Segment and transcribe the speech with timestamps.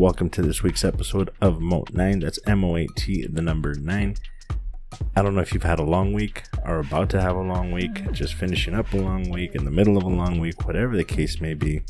[0.00, 2.20] welcome to this week's episode of Moat 9.
[2.20, 4.16] That's M O A T, the number 9.
[5.14, 7.70] I don't know if you've had a long week or about to have a long
[7.70, 10.96] week, just finishing up a long week, in the middle of a long week, whatever
[10.96, 11.82] the case may be.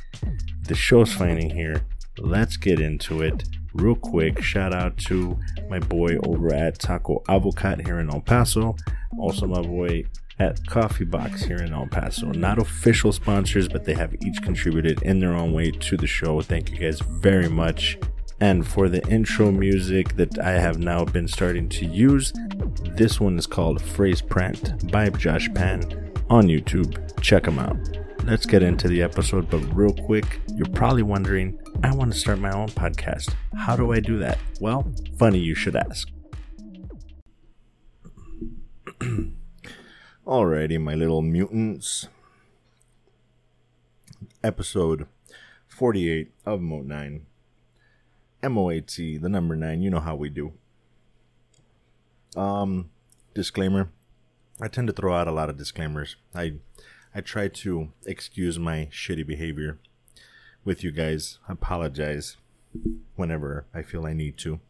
[0.65, 1.87] The show's finally here.
[2.19, 3.45] Let's get into it
[3.75, 4.43] real quick.
[4.43, 5.39] Shout out to
[5.69, 8.75] my boy over at Taco Avocat here in El Paso.
[9.21, 10.03] Also, my boy
[10.41, 12.33] at Coffee Box here in El Paso.
[12.33, 16.41] Not official sponsors, but they have each contributed in their own way to the show.
[16.41, 17.99] Thank you guys very much.
[18.41, 22.33] And for the intro music that I have now been starting to use,
[22.97, 25.83] this one is called Phrase Print by Josh Pan
[26.31, 27.21] on YouTube.
[27.21, 27.77] Check them out.
[28.25, 32.39] Let's get into the episode, but real quick, you're probably wondering I want to start
[32.39, 33.35] my own podcast.
[33.55, 34.39] How do I do that?
[34.59, 36.09] Well, funny you should ask.
[40.31, 42.07] Alrighty, my little mutants.
[44.45, 45.09] Episode
[45.67, 47.27] 48 of Moat 9.
[48.45, 49.83] MOAT, the number 9.
[49.83, 50.53] You know how we do.
[52.37, 52.91] Um,
[53.35, 53.91] disclaimer.
[54.61, 56.15] I tend to throw out a lot of disclaimers.
[56.33, 56.59] I
[57.13, 59.81] I try to excuse my shitty behavior
[60.65, 61.41] with you guys.
[61.49, 62.37] I apologize
[63.17, 64.61] whenever I feel I need to.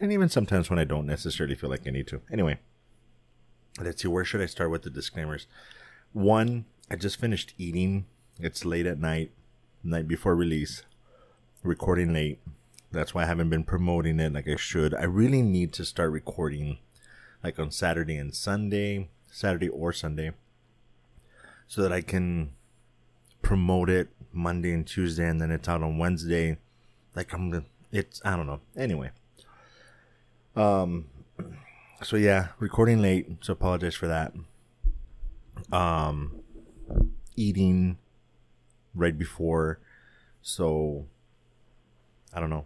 [0.00, 2.22] And even sometimes when I don't necessarily feel like I need to.
[2.32, 2.60] Anyway,
[3.84, 5.46] let's see, where should I start with the disclaimers?
[6.12, 8.06] One, I just finished eating.
[8.38, 9.30] It's late at night,
[9.84, 10.82] night before release,
[11.62, 12.40] recording late.
[12.92, 14.94] That's why I haven't been promoting it like I should.
[14.94, 16.78] I really need to start recording
[17.44, 20.32] like on Saturday and Sunday, Saturday or Sunday,
[21.68, 22.50] so that I can
[23.42, 26.58] promote it Monday and Tuesday and then it's out on Wednesday.
[27.14, 28.60] Like I'm it's I don't know.
[28.76, 29.10] Anyway.
[30.56, 31.06] Um
[32.02, 34.32] so yeah, recording late, so apologize for that.
[35.70, 36.40] Um,
[37.36, 37.98] eating
[38.94, 39.80] right before,
[40.40, 41.06] so
[42.32, 42.64] I don't know.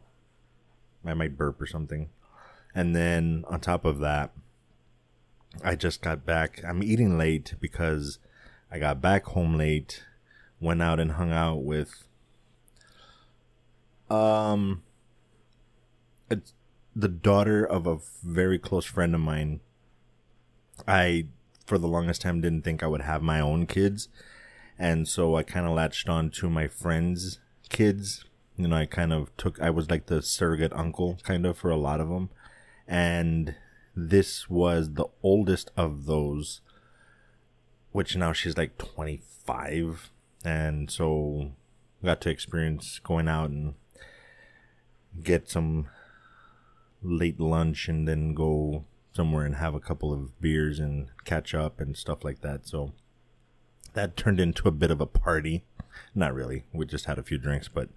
[1.05, 2.11] I might burp or something,
[2.75, 4.33] and then on top of that,
[5.63, 6.63] I just got back.
[6.65, 8.19] I'm eating late because
[8.71, 10.05] I got back home late,
[10.61, 12.05] went out and hung out with
[14.09, 14.83] um.
[16.31, 16.55] It's
[16.95, 19.61] the daughter of a very close friend of mine.
[20.87, 21.27] I,
[21.67, 24.09] for the longest time, didn't think I would have my own kids.
[24.79, 27.39] And so I kind of latched on to my friends'
[27.69, 28.25] kids.
[28.57, 31.71] You know, I kind of took, I was like the surrogate uncle kind of for
[31.71, 32.31] a lot of them.
[32.87, 33.55] And
[33.97, 36.61] this was the oldest of those,
[37.93, 40.11] which now she's like 25.
[40.45, 41.53] And so
[42.05, 43.75] got to experience going out and
[45.23, 45.89] get some
[47.05, 51.81] late lunch and then go somewhere and have a couple of beers and catch up
[51.81, 52.67] and stuff like that.
[52.67, 52.93] So
[53.93, 55.65] that turned into a bit of a party.
[56.15, 56.65] Not really.
[56.73, 57.89] We just had a few drinks, but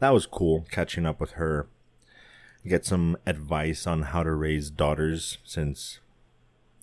[0.00, 1.68] that was cool catching up with her.
[2.66, 6.00] Get some advice on how to raise daughters since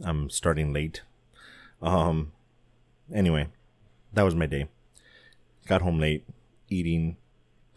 [0.04, 1.02] I'm starting late.
[1.81, 2.31] Um
[3.14, 3.50] anyway,
[4.14, 4.68] that was my day.
[5.68, 6.25] Got home late,
[6.70, 7.18] eating,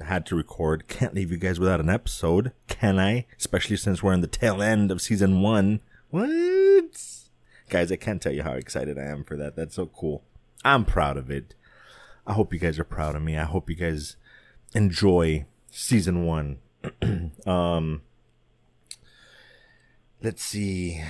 [0.01, 0.89] had to record.
[0.89, 3.27] Can't leave you guys without an episode, can I?
[3.39, 5.81] Especially since we're in the tail end of season one.
[6.11, 6.99] What?
[7.69, 9.57] Guys, I can't tell you how excited I am for that.
[9.57, 10.25] That's so cool.
[10.65, 11.55] I'm proud of it.
[12.27, 13.37] I hope you guys are proud of me.
[13.37, 14.17] I hope you guys
[14.75, 16.59] enjoy season one.
[17.47, 18.03] um,
[20.23, 21.03] let's see.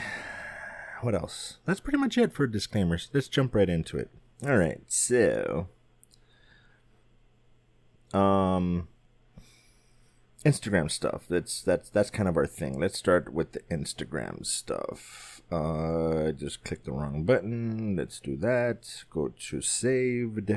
[1.01, 1.59] What else?
[1.65, 3.09] That's pretty much it for disclaimers.
[3.13, 4.11] Let's jump right into it.
[4.47, 4.81] All right.
[4.87, 5.69] So,
[8.13, 8.89] um
[10.45, 11.25] Instagram stuff.
[11.29, 12.79] That's that's that's kind of our thing.
[12.79, 15.43] Let's start with the Instagram stuff.
[15.51, 17.97] Uh I just clicked the wrong button.
[17.97, 19.05] Let's do that.
[19.11, 20.53] Go to saved.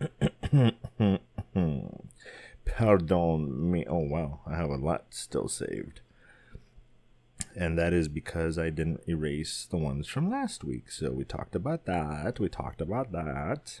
[2.64, 3.84] Pardon me.
[3.88, 6.00] Oh wow, I have a lot still saved.
[7.56, 10.90] And that is because I didn't erase the ones from last week.
[10.90, 12.38] So we talked about that.
[12.38, 13.80] We talked about that.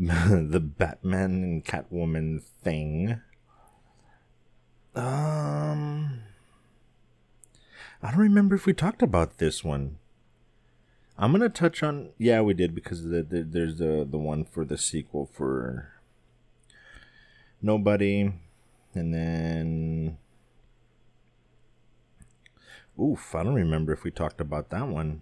[0.50, 3.20] the Batman and Catwoman thing.
[4.94, 6.22] Um,
[8.02, 9.98] I don't remember if we talked about this one.
[11.18, 12.12] I'm gonna touch on.
[12.16, 15.92] Yeah, we did because the, the, there's the the one for the sequel for
[17.60, 18.32] Nobody,
[18.94, 20.16] and then
[22.98, 25.20] oof, I don't remember if we talked about that one.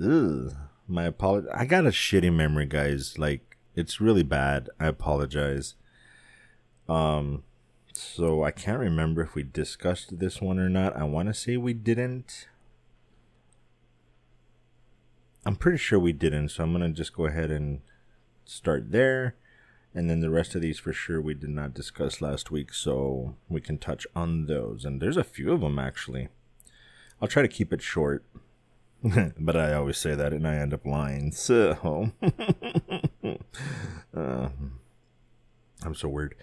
[0.00, 0.54] Ugh
[0.88, 1.48] my apology.
[1.54, 3.18] I got a shitty memory, guys.
[3.18, 4.68] Like it's really bad.
[4.80, 5.74] I apologize.
[6.88, 7.44] Um,
[7.92, 10.96] so I can't remember if we discussed this one or not.
[10.96, 12.48] I want to say we didn't.
[15.44, 16.50] I'm pretty sure we didn't.
[16.50, 17.80] So I'm gonna just go ahead and
[18.44, 19.36] start there,
[19.94, 23.36] And then the rest of these for sure we did not discuss last week, so
[23.48, 24.84] we can touch on those.
[24.84, 26.28] And there's a few of them actually.
[27.20, 28.24] I'll try to keep it short.
[29.38, 31.32] but I always say that and I end up lying.
[31.32, 32.10] So
[33.22, 33.38] uh,
[35.82, 36.34] I'm so weird.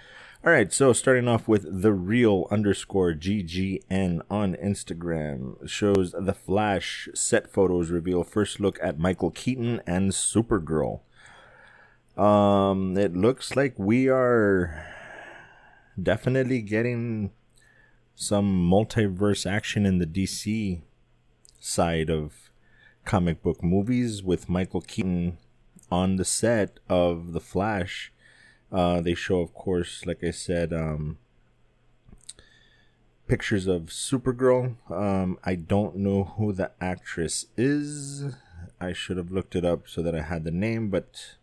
[0.46, 7.10] All right, so starting off with the real underscore GGN on Instagram shows the Flash
[7.16, 11.00] set photos reveal first look at Michael Keaton and Supergirl.
[12.16, 14.86] Um, it looks like we are
[16.02, 17.32] definitely getting
[18.14, 20.82] some multiverse action in the DC
[21.60, 22.45] side of
[23.06, 25.38] comic book movies with Michael Keaton
[25.92, 28.12] on the set of The Flash
[28.72, 31.18] uh, they show, of course, like I said, um,
[33.28, 34.76] pictures of Supergirl.
[34.92, 38.36] Um, I don't know who the actress is.
[38.80, 41.38] I should have looked it up so that I had the name, but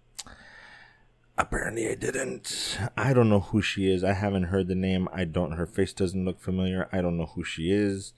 [1.38, 2.78] apparently I didn't.
[2.96, 4.04] I don't know who she is.
[4.04, 5.08] I haven't heard the name.
[5.12, 5.52] I don't.
[5.52, 6.88] Her face doesn't look familiar.
[6.92, 8.12] I don't know who she is.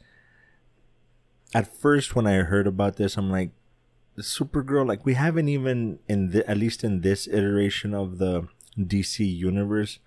[1.55, 3.51] At first, when I heard about this, I'm like,
[4.19, 4.87] Supergirl.
[4.87, 8.49] Like we haven't even in the at least in this iteration of the
[8.79, 9.99] DC universe,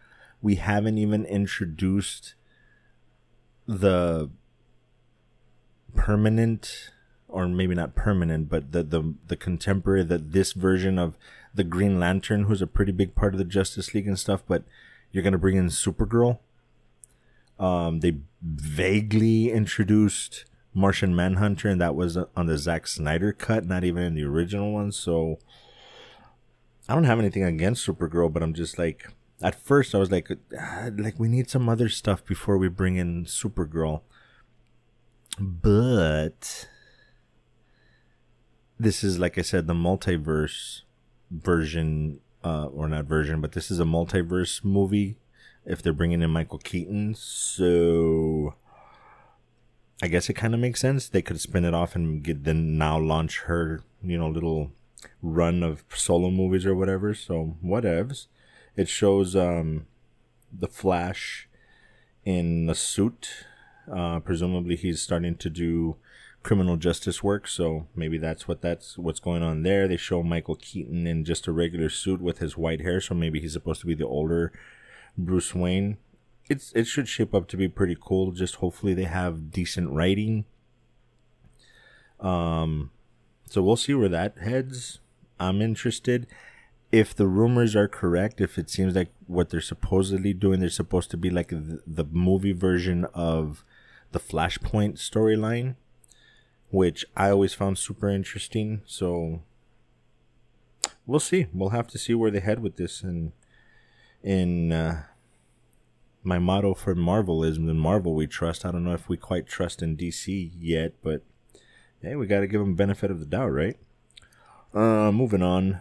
[0.42, 2.36] we haven't even introduced
[3.68, 4.30] the
[5.96, 6.92] permanent
[7.28, 11.18] or maybe not permanent, but the the the contemporary that this version of
[11.54, 14.64] the Green Lantern, who's a pretty big part of the Justice League and stuff, but
[15.12, 16.40] you're gonna bring in Supergirl.
[17.60, 20.46] Um, they vaguely introduced
[20.78, 24.72] Martian Manhunter, and that was on the Zack Snyder cut, not even in the original
[24.72, 24.92] one.
[24.92, 25.40] So
[26.88, 30.30] I don't have anything against Supergirl, but I'm just like at first I was like
[30.56, 34.02] ah, like we need some other stuff before we bring in Supergirl.
[35.40, 36.68] But
[38.80, 40.82] this is like I said the multiverse
[41.32, 45.18] version uh or not version, but this is a multiverse movie
[45.66, 47.16] if they're bringing in Michael Keaton.
[47.16, 48.54] So
[50.02, 51.10] I guess it kind of makes sense.
[51.10, 54.72] They could spin it off and get then now launch her, you know, little
[55.22, 57.14] run of solo movies or whatever.
[57.14, 58.28] So whatevs.
[58.76, 59.88] It shows um,
[60.52, 61.50] the Flash
[62.24, 63.46] in a suit.
[63.92, 65.96] Uh, presumably, he's starting to do
[66.44, 67.48] criminal justice work.
[67.48, 69.88] So maybe that's what that's what's going on there.
[69.88, 73.02] They show Michael Keaton in just a regular suit with his white hair.
[73.02, 74.52] So maybe he's supposed to be the older
[75.18, 75.98] Bruce Wayne.
[76.50, 78.32] It's it should shape up to be pretty cool.
[78.32, 80.46] Just hopefully they have decent writing.
[82.20, 82.92] Um,
[83.50, 85.00] so we'll see where that heads.
[85.40, 86.28] I'm interested.
[86.92, 91.12] If the rumors are correct, if it seems like what they're supposedly doing, they're supposed
[91.12, 93.66] to be like the, the movie version of
[94.14, 95.76] the Flashpoint storyline,
[96.70, 98.82] which I always found super interesting.
[98.86, 99.42] So
[101.06, 101.48] we'll see.
[101.54, 103.04] We'll have to see where they head with this.
[103.04, 103.34] And
[104.24, 105.04] in uh,
[106.28, 108.66] my motto for Marvel is in Marvel we trust.
[108.66, 111.24] I don't know if we quite trust in DC yet, but
[112.02, 113.78] hey, we got to give them benefit of the doubt, right?
[114.74, 115.80] Uh, moving on.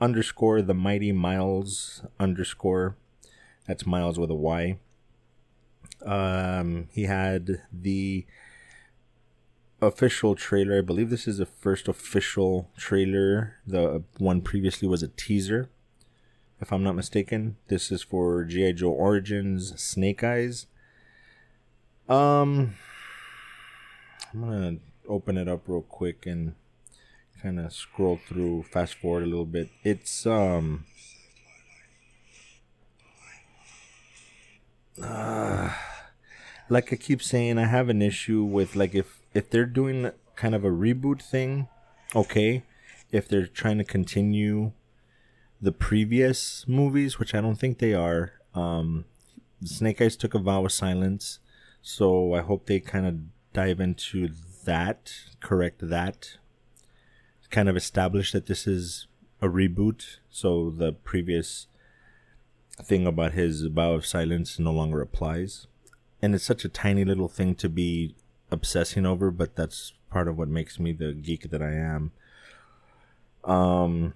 [0.00, 2.96] Underscore the mighty Miles underscore.
[3.66, 4.78] That's Miles with a Y.
[6.04, 8.26] Um, he had the
[9.80, 10.78] official trailer.
[10.78, 13.56] I believe this is the first official trailer.
[13.66, 15.70] The one previously was a teaser,
[16.60, 17.56] if I'm not mistaken.
[17.68, 18.72] This is for G.I.
[18.72, 20.66] Joe Origins Snake Eyes.
[22.08, 22.74] Um,
[24.32, 24.76] I'm gonna
[25.08, 26.54] open it up real quick and
[27.42, 29.68] kind of scroll through, fast forward a little bit.
[29.84, 30.84] It's um.
[35.02, 35.72] Uh,
[36.70, 40.54] like I keep saying, I have an issue with like if if they're doing kind
[40.54, 41.68] of a reboot thing,
[42.14, 42.62] okay.
[43.12, 44.72] If they're trying to continue
[45.60, 49.04] the previous movies, which I don't think they are, um,
[49.64, 51.38] Snake Eyes took a vow of silence,
[51.82, 53.14] so I hope they kind of
[53.52, 54.28] dive into
[54.64, 56.36] that, correct that,
[57.50, 59.06] kind of establish that this is
[59.40, 60.18] a reboot.
[60.28, 61.68] So the previous
[62.82, 65.66] thing about his vow of silence no longer applies.
[66.20, 68.14] And it's such a tiny little thing to be
[68.50, 72.12] obsessing over, but that's part of what makes me the geek that I am.
[73.44, 74.14] Um,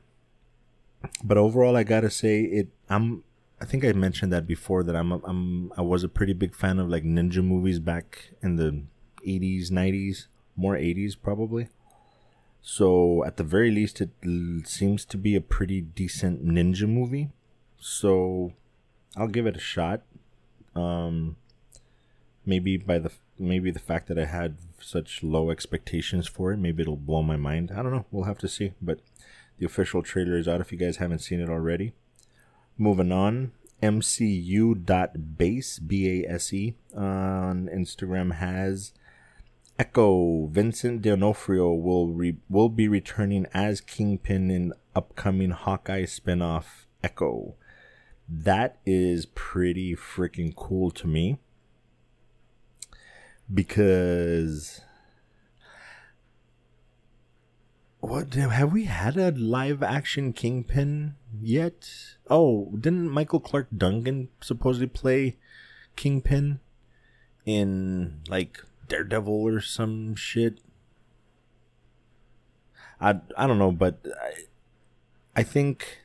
[1.24, 2.68] but overall, I gotta say it.
[2.88, 3.24] I'm.
[3.62, 5.12] I think I mentioned that before that I'm.
[5.12, 5.72] I'm.
[5.76, 8.82] I was a pretty big fan of like ninja movies back in the
[9.26, 10.26] 80s, 90s,
[10.56, 11.68] more 80s probably.
[12.62, 17.30] So at the very least, it l- seems to be a pretty decent ninja movie.
[17.78, 18.52] So
[19.16, 20.02] I'll give it a shot.
[20.74, 21.36] Um,
[22.46, 26.82] maybe by the maybe the fact that I had such low expectations for it, maybe
[26.82, 27.72] it'll blow my mind.
[27.74, 28.04] I don't know.
[28.10, 28.72] We'll have to see.
[28.80, 29.00] But
[29.60, 31.92] the official trailer is out if you guys haven't seen it already.
[32.78, 33.52] Moving on,
[33.82, 38.92] mcu.base, B A S E, on Instagram has
[39.78, 47.54] Echo Vincent D'Onofrio will re- will be returning as Kingpin in upcoming Hawkeye spinoff Echo.
[48.26, 51.38] That is pretty freaking cool to me
[53.52, 54.80] because
[58.00, 61.88] what have we had a live action Kingpin yet?
[62.28, 65.36] Oh, didn't Michael Clarke Duncan supposedly play
[65.96, 66.60] Kingpin
[67.44, 70.60] in like Daredevil or some shit?
[73.00, 75.98] I I don't know, but I, I think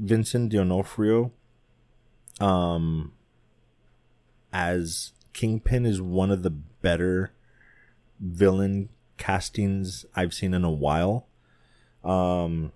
[0.00, 1.32] Vincent D'Onofrio
[2.40, 3.12] um
[4.52, 7.32] as Kingpin is one of the better
[8.20, 11.26] villain castings I've seen in a while.
[12.04, 12.72] Um,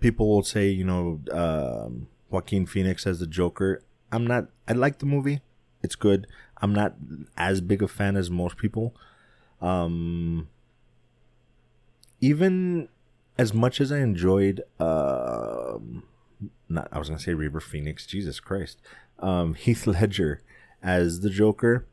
[0.00, 3.82] people will say, you know, um, Joaquin Phoenix as the Joker.
[4.12, 4.48] I'm not.
[4.68, 5.40] I like the movie.
[5.82, 6.26] It's good.
[6.58, 6.94] I'm not
[7.36, 8.94] as big a fan as most people.
[9.60, 10.48] Um,
[12.20, 12.88] even
[13.36, 15.78] as much as I enjoyed, uh,
[16.68, 18.06] not I was gonna say River Phoenix.
[18.06, 18.80] Jesus Christ,
[19.18, 20.42] um, Heath Ledger
[20.82, 21.86] as the Joker.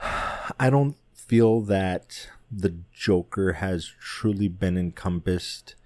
[0.02, 5.76] I don't feel that the Joker has truly been encompassed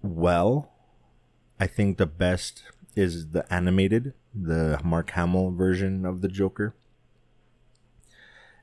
[0.00, 0.72] well.
[1.60, 2.62] I think the best
[2.96, 6.74] is the animated, the Mark Hamill version of the Joker.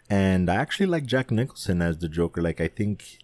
[0.10, 2.42] And I actually like Jack Nicholson as the Joker.
[2.42, 3.20] Like I think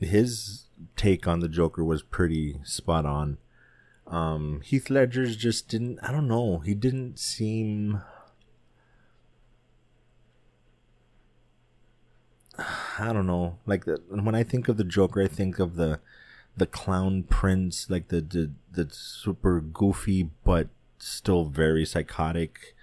[0.00, 3.38] his take on the Joker was pretty spot on.
[4.06, 5.98] Um, Heath Ledger's just didn't.
[6.02, 6.58] I don't know.
[6.58, 8.02] He didn't seem
[12.98, 13.58] I don't know.
[13.66, 16.00] Like the, when I think of the Joker, I think of the
[16.56, 22.74] the clown prince, like the the, the super goofy but still very psychotic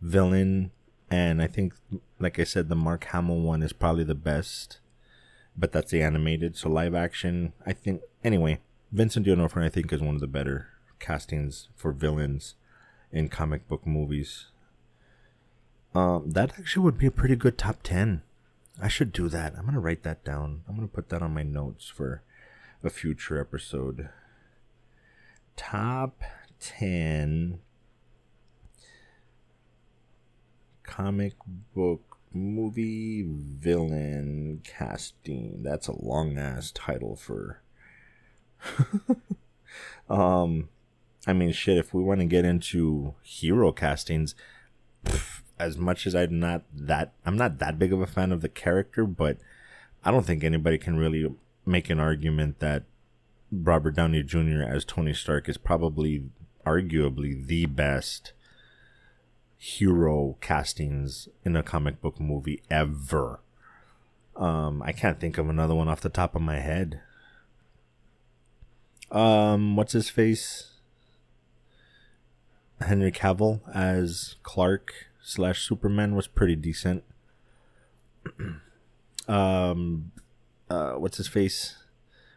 [0.00, 0.70] villain.
[1.10, 1.74] And I think,
[2.20, 4.78] like I said, the Mark Hamill one is probably the best.
[5.56, 7.52] But that's the animated, so live action.
[7.66, 8.60] I think anyway.
[8.92, 10.66] Vincent D'Onofrio, I think, is one of the better
[10.98, 12.56] castings for villains
[13.12, 14.46] in comic book movies.
[15.94, 18.22] Um, that actually would be a pretty good top ten.
[18.82, 19.54] I should do that.
[19.56, 20.62] I'm gonna write that down.
[20.68, 22.22] I'm gonna put that on my notes for
[22.82, 24.08] a future episode.
[25.56, 26.22] Top
[26.58, 27.60] ten
[30.82, 31.34] comic
[31.74, 35.62] book movie villain casting.
[35.62, 37.62] That's a long ass title for.
[40.08, 40.68] um,
[41.26, 41.78] I mean, shit.
[41.78, 44.34] If we want to get into hero castings,
[45.04, 48.40] pff, as much as I'm not that I'm not that big of a fan of
[48.40, 49.38] the character, but
[50.04, 51.32] I don't think anybody can really
[51.66, 52.84] make an argument that
[53.52, 54.62] Robert Downey Jr.
[54.62, 56.24] as Tony Stark is probably
[56.66, 58.32] arguably the best
[59.56, 63.40] hero castings in a comic book movie ever.
[64.36, 67.00] Um, I can't think of another one off the top of my head.
[69.10, 70.70] Um, what's his face?
[72.80, 77.04] Henry Cavill as Clark slash Superman was pretty decent.
[79.28, 80.12] um,
[80.68, 81.76] uh, what's his face?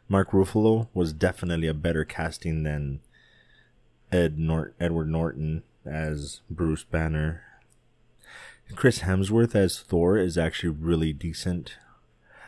[0.07, 2.99] Mark Ruffalo was definitely a better casting than
[4.11, 7.41] Ed Nort Edward Norton as Bruce Banner.
[8.75, 11.77] Chris Hemsworth as Thor is actually really decent.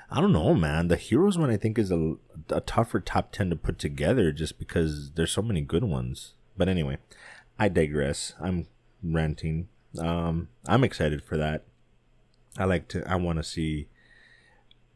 [0.09, 0.87] I don't know, man.
[0.87, 2.15] The Heroes one I think is a,
[2.49, 6.33] a tougher top 10 to put together just because there's so many good ones.
[6.57, 6.97] But anyway,
[7.59, 8.33] I digress.
[8.39, 8.67] I'm
[9.03, 9.67] ranting.
[9.99, 11.63] Um, I'm excited for that.
[12.57, 13.09] I like to.
[13.09, 13.87] I want to see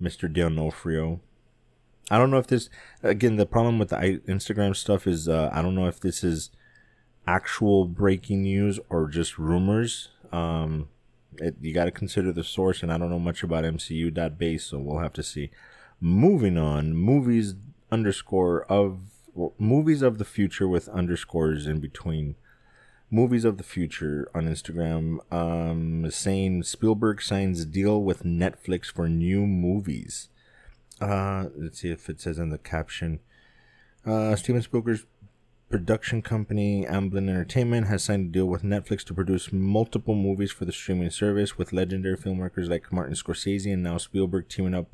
[0.01, 0.31] Mr.
[0.31, 1.19] D'Onofrio.
[2.11, 2.69] I don't know if this.
[3.03, 6.49] Again, the problem with the Instagram stuff is uh, I don't know if this is
[7.27, 10.09] actual breaking news or just rumors.
[10.31, 10.89] Um,
[11.37, 14.79] it, you got to consider the source, and I don't know much about MCU.base, so
[14.79, 15.51] we'll have to see.
[16.01, 17.55] Moving on, movies
[17.91, 18.99] underscore of
[19.33, 22.35] well, movies of the future with underscores in between
[23.11, 29.45] movies of the future on Instagram, um, saying Spielberg signs deal with Netflix for new
[29.47, 30.29] movies.
[31.01, 33.19] Uh, let's see if it says in the caption.
[34.05, 35.05] Uh, Steven Spielberg's
[35.69, 40.65] production company Amblin Entertainment has signed a deal with Netflix to produce multiple movies for
[40.65, 44.87] the streaming service with legendary filmmakers like Martin Scorsese and now Spielberg teaming up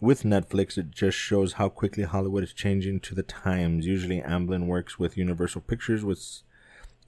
[0.00, 0.78] with Netflix.
[0.78, 3.86] It just shows how quickly Hollywood is changing to the times.
[3.86, 6.42] Usually Amblin works with Universal Pictures with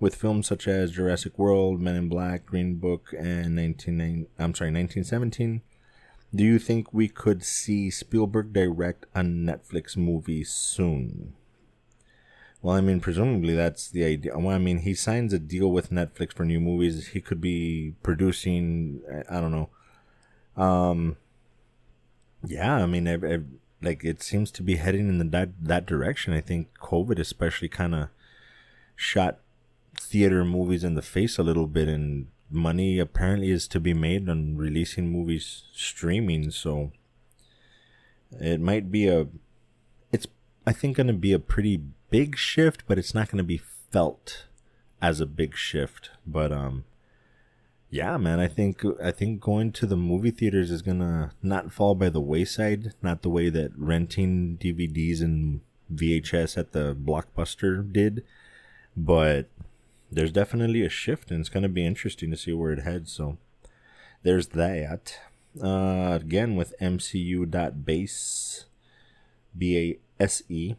[0.00, 4.72] with films such as Jurassic World, Men in Black, Green Book, and 19, I'm sorry,
[4.72, 5.60] 1917.
[6.34, 11.34] Do you think we could see Spielberg direct a Netflix movie soon?
[12.62, 14.38] Well, I mean, presumably that's the idea.
[14.38, 17.08] Well, I mean, he signs a deal with Netflix for new movies.
[17.08, 19.00] He could be producing.
[19.28, 19.70] I don't know.
[20.62, 21.16] Um.
[22.46, 23.38] Yeah, I mean, I, I,
[23.82, 26.34] like it seems to be heading in the, that that direction.
[26.34, 28.08] I think COVID especially kind of
[28.94, 29.40] shot
[29.98, 34.28] theater movies in the face a little bit, and money apparently is to be made
[34.28, 36.50] on releasing movies streaming.
[36.50, 36.92] So
[38.32, 39.28] it might be a.
[40.12, 40.26] It's
[40.66, 43.60] I think going to be a pretty big shift, but it's not going to be
[43.90, 44.46] felt
[45.00, 46.10] as a big shift.
[46.26, 46.84] But um,
[47.90, 51.94] yeah, man, I think I think going to the movie theaters is gonna not fall
[51.96, 52.94] by the wayside.
[53.02, 55.60] Not the way that renting DVDs and
[55.92, 58.22] VHS at the Blockbuster did,
[58.96, 59.48] but
[60.10, 63.12] there's definitely a shift, and it's gonna be interesting to see where it heads.
[63.12, 63.38] So
[64.22, 65.18] there's that.
[65.60, 68.64] Uh, again with MCU.base,
[69.56, 70.74] B A S E.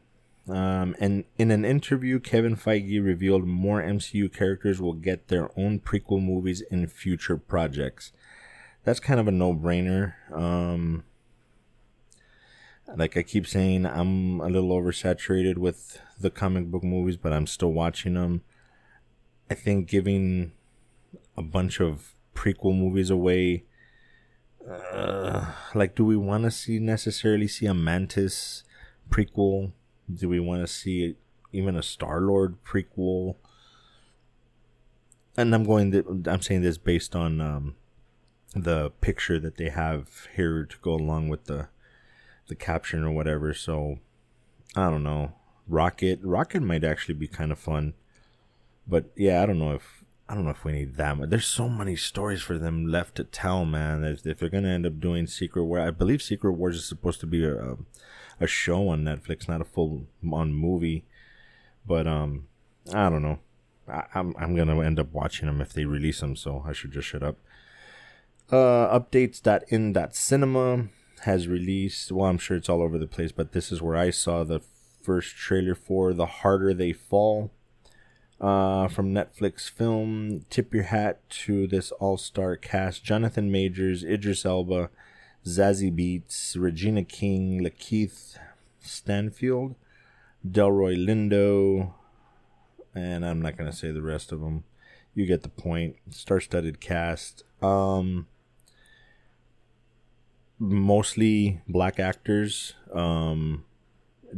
[0.48, 5.80] Um, and in an interview, Kevin Feige revealed more MCU characters will get their own
[5.80, 8.12] prequel movies in future projects.
[8.84, 10.14] That's kind of a no brainer.
[10.34, 11.04] Um,
[12.96, 17.48] like I keep saying, I'm a little oversaturated with the comic book movies, but I'm
[17.48, 18.42] still watching them.
[19.52, 20.54] I think giving
[21.36, 23.66] a bunch of prequel movies away,
[24.66, 28.64] uh, like, do we want to see necessarily see a Mantis
[29.10, 29.74] prequel?
[30.10, 31.18] Do we want to see
[31.52, 33.36] even a Star Lord prequel?
[35.36, 35.92] And I'm going.
[35.92, 37.76] To, I'm saying this based on um,
[38.56, 41.68] the picture that they have here to go along with the
[42.48, 43.54] the caption or whatever.
[43.54, 44.00] So
[44.78, 45.34] I don't know.
[45.68, 46.22] Rocket.
[46.24, 47.96] Rocket might actually be kind of fun.
[48.88, 51.30] But yeah, I don't know if I don't know if we need that much.
[51.30, 54.04] There's so many stories for them left to tell, man.
[54.04, 57.20] If, if they're gonna end up doing Secret War, I believe Secret Wars is supposed
[57.20, 57.78] to be a,
[58.40, 61.06] a show on Netflix, not a full on movie.
[61.86, 62.48] But um,
[62.94, 63.40] I don't know.
[63.88, 66.72] I, am I'm, I'm gonna end up watching them if they release them, so I
[66.72, 67.38] should just shut up.
[68.50, 70.88] Uh, updates that in that cinema
[71.22, 72.12] has released.
[72.12, 74.62] Well, I'm sure it's all over the place, but this is where I saw the
[75.02, 77.52] first trailer for The Harder They Fall.
[78.42, 84.90] Uh, from Netflix film, tip your hat to this all-star cast: Jonathan Majors, Idris Elba,
[85.46, 88.40] Zazie Beetz, Regina King, Lakeith
[88.80, 89.76] Stanfield,
[90.44, 91.94] Delroy Lindo,
[92.96, 94.64] and I'm not gonna say the rest of them.
[95.14, 95.98] You get the point.
[96.10, 97.44] Star-studded cast.
[97.62, 98.26] Um,
[100.58, 102.74] mostly black actors.
[102.92, 103.66] Um,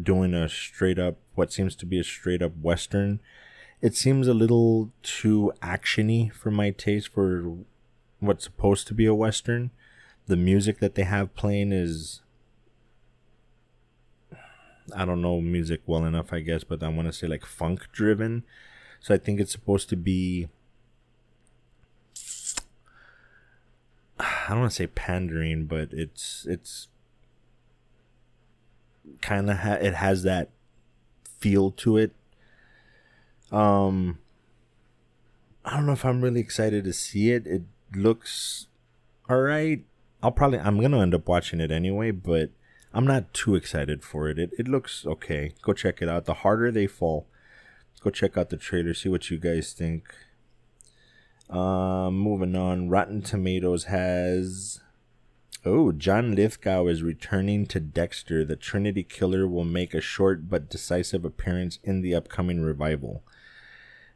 [0.02, 3.22] doing a straight up, what seems to be a straight up western.
[3.84, 7.58] It seems a little too actiony for my taste for
[8.20, 9.70] what's supposed to be a western
[10.28, 12.22] the music that they have playing is
[14.96, 17.88] I don't know music well enough, I guess, but I want to say like funk
[17.92, 18.44] driven.
[19.00, 20.50] So I think it's supposed to be
[24.20, 26.88] I don't want to say pandering, but it's it's
[29.22, 30.50] kind of ha- it has that
[31.40, 32.12] feel to it.
[33.54, 34.20] Um
[35.64, 37.48] I don't know if I'm really excited to see it.
[37.48, 37.64] It
[37.96, 38.68] looks
[39.30, 39.86] all right.
[40.22, 42.50] I'll probably I'm gonna end up watching it anyway, but
[42.94, 44.38] I'm not too excited for it.
[44.38, 45.54] It it looks okay.
[45.62, 46.26] Go check it out.
[46.26, 47.28] The harder they fall.
[48.02, 48.94] Go check out the trailer.
[48.94, 50.14] See what you guys think.
[51.50, 52.90] Um, moving on.
[52.90, 54.82] Rotten Tomatoes has.
[55.66, 58.44] Oh, John Lithgow is returning to Dexter.
[58.44, 63.24] The Trinity Killer will make a short but decisive appearance in the upcoming revival.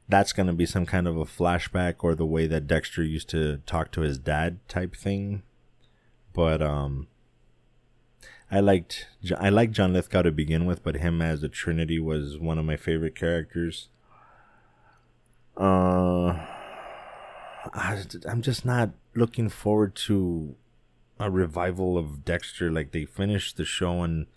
[0.09, 3.29] That's going to be some kind of a flashback or the way that Dexter used
[3.29, 5.43] to talk to his dad type thing
[6.37, 7.07] but um
[8.49, 12.37] I liked I liked John Lithgow to begin with, but him as the Trinity was
[12.37, 13.89] one of my favorite characters.
[15.57, 16.37] Uh,
[17.73, 20.55] I, I'm just not looking forward to
[21.19, 22.71] a revival of Dexter.
[22.71, 24.27] Like they finished the show and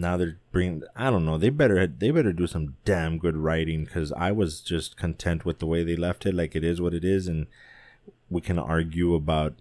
[0.00, 0.82] now they're bringing.
[0.96, 1.38] I don't know.
[1.38, 5.58] They better they better do some damn good writing because I was just content with
[5.58, 6.34] the way they left it.
[6.34, 7.46] Like it is what it is, and
[8.28, 9.54] we can argue about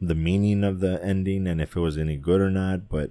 [0.00, 2.88] the meaning of the ending and if it was any good or not.
[2.88, 3.10] But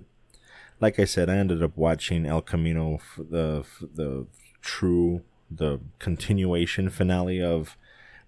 [0.80, 4.28] like I said, I ended up watching El Camino, the the
[4.62, 7.78] true the continuation finale of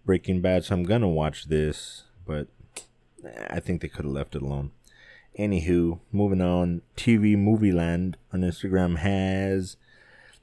[0.06, 0.66] Breaking Bad.
[0.66, 2.48] So I'm gonna watch this, but
[3.50, 4.72] I think they could have left it alone.
[5.38, 6.82] Anywho, moving on.
[6.98, 9.78] TV Movie Land on Instagram has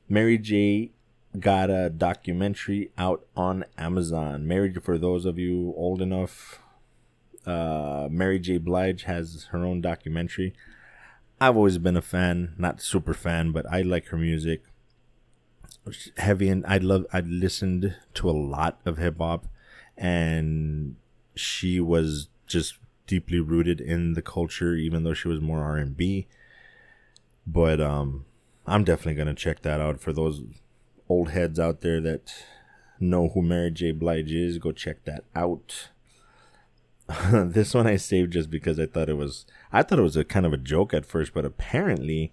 [0.08, 0.92] Mary J
[1.38, 4.46] got a documentary out on Amazon.
[4.46, 6.60] Mary, for those of you old enough
[7.46, 8.58] uh, Mary J.
[8.58, 10.52] Blige has her own documentary.
[11.40, 14.62] I've always been a fan, not super fan, but I like her music.
[16.16, 19.46] heavy and I love I listened to a lot of hip hop
[19.96, 20.96] and
[21.36, 26.26] she was just deeply rooted in the culture even though she was more R&B
[27.46, 28.24] but um
[28.66, 30.42] I'm definitely to check that out for those
[31.08, 32.34] old heads out there that
[32.98, 33.92] know who Mary J.
[33.92, 34.58] Blige is.
[34.58, 35.90] Go check that out.
[37.32, 40.24] This one I saved just because I thought it was I thought it was a
[40.24, 42.32] kind of a joke at first but apparently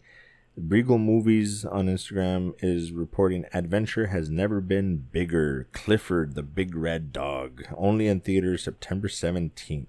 [0.55, 5.67] Regal Movies on Instagram is reporting Adventure has never been bigger.
[5.73, 9.87] Clifford the Big Red Dog, only in theaters September 17th.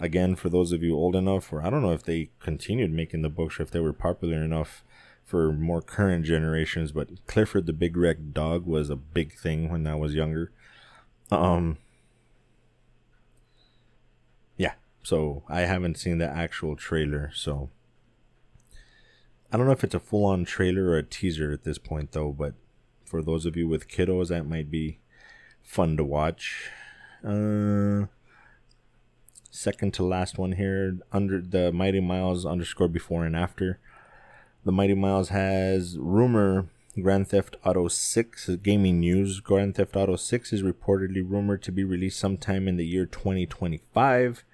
[0.00, 3.22] Again, for those of you old enough, or I don't know if they continued making
[3.22, 4.84] the books or if they were popular enough
[5.24, 9.86] for more current generations, but Clifford the Big Red Dog was a big thing when
[9.86, 10.52] I was younger.
[11.30, 11.78] Um,
[14.56, 17.70] yeah, so I haven't seen the actual trailer, so
[19.50, 22.12] I don't know if it's a full on trailer or a teaser at this point,
[22.12, 22.54] though, but
[23.04, 24.98] for those of you with kiddos, that might be
[25.62, 26.70] fun to watch.
[27.24, 28.06] Uh,
[29.54, 33.78] second to last one here, under the Mighty Miles underscore before and after.
[34.64, 36.66] The Mighty Miles has rumor
[37.00, 39.40] Grand Theft Auto 6 gaming news.
[39.40, 44.44] Grand Theft Auto 6 is reportedly rumored to be released sometime in the year 2025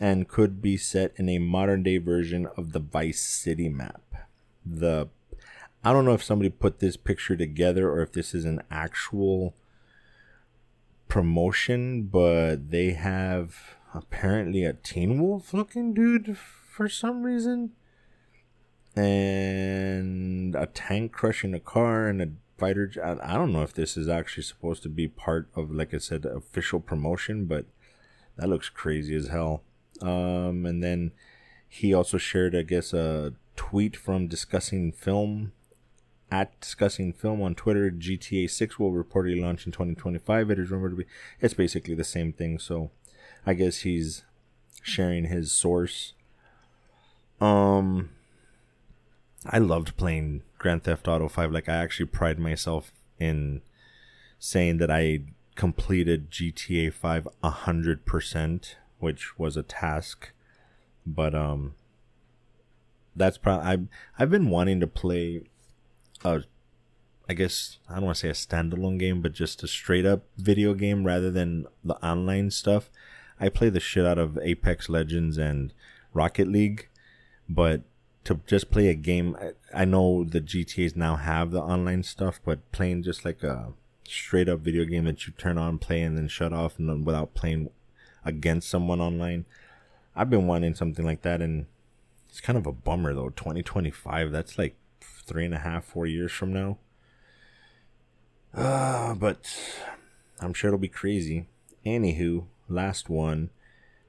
[0.00, 4.00] and could be set in a modern day version of the Vice City map
[4.64, 5.08] the
[5.84, 9.54] I don't know if somebody put this picture together or if this is an actual
[11.08, 17.72] promotion, but they have apparently a Teen Wolf looking dude for some reason.
[18.94, 22.28] And a tank crushing a car and a
[22.58, 22.92] fighter.
[23.02, 26.24] I don't know if this is actually supposed to be part of, like I said,
[26.26, 27.66] official promotion, but
[28.36, 29.62] that looks crazy as hell.
[30.00, 31.12] Um, and then
[31.68, 35.52] he also shared, I guess, a tweet from discussing film
[36.30, 37.90] at discussing film on Twitter.
[37.90, 40.50] GTA 6 will reportedly launch in 2025.
[40.50, 41.04] It is rumored to be.
[41.40, 42.58] It's basically the same thing.
[42.58, 42.90] So,
[43.46, 44.22] I guess he's
[44.82, 46.12] sharing his source.
[47.40, 48.10] Um,
[49.46, 51.50] I loved playing Grand Theft Auto 5.
[51.52, 53.62] Like I actually pride myself in
[54.38, 55.20] saying that I
[55.54, 60.32] completed GTA 5 100%, which was a task.
[61.04, 61.74] But um
[63.14, 63.86] that's probably I've
[64.18, 65.42] I've been wanting to play
[66.24, 66.42] a
[67.28, 70.24] I guess I don't want to say a standalone game, but just a straight up
[70.36, 72.90] video game rather than the online stuff.
[73.42, 75.74] I play the shit out of Apex Legends and
[76.14, 76.88] Rocket League,
[77.48, 77.82] but
[78.22, 79.36] to just play a game,
[79.74, 83.72] I, know the GTA's now have the online stuff, but playing just like a
[84.06, 87.34] straight up video game that you turn on, play, and then shut off, and without
[87.34, 87.70] playing
[88.24, 89.44] against someone online,
[90.14, 91.66] I've been wanting something like that, and
[92.28, 93.30] it's kind of a bummer though.
[93.30, 96.78] 2025, that's like three and a half, four years from now.
[98.54, 99.52] Uh, but
[100.38, 101.46] I'm sure it'll be crazy.
[101.84, 103.50] Anywho, last one.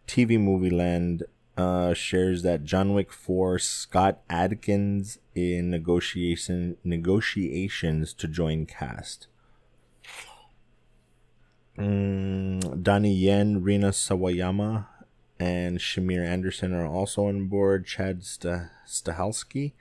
[0.08, 1.24] TV Movie Land
[1.58, 9.28] uh, shares that John Wick 4 Scott Adkins in negotiation negotiations to join cast.
[11.78, 14.88] Mm, Donnie Yen, Rina Sawayama,
[15.40, 17.86] and Shamier Anderson are also on board.
[17.86, 19.74] Chad Stahelski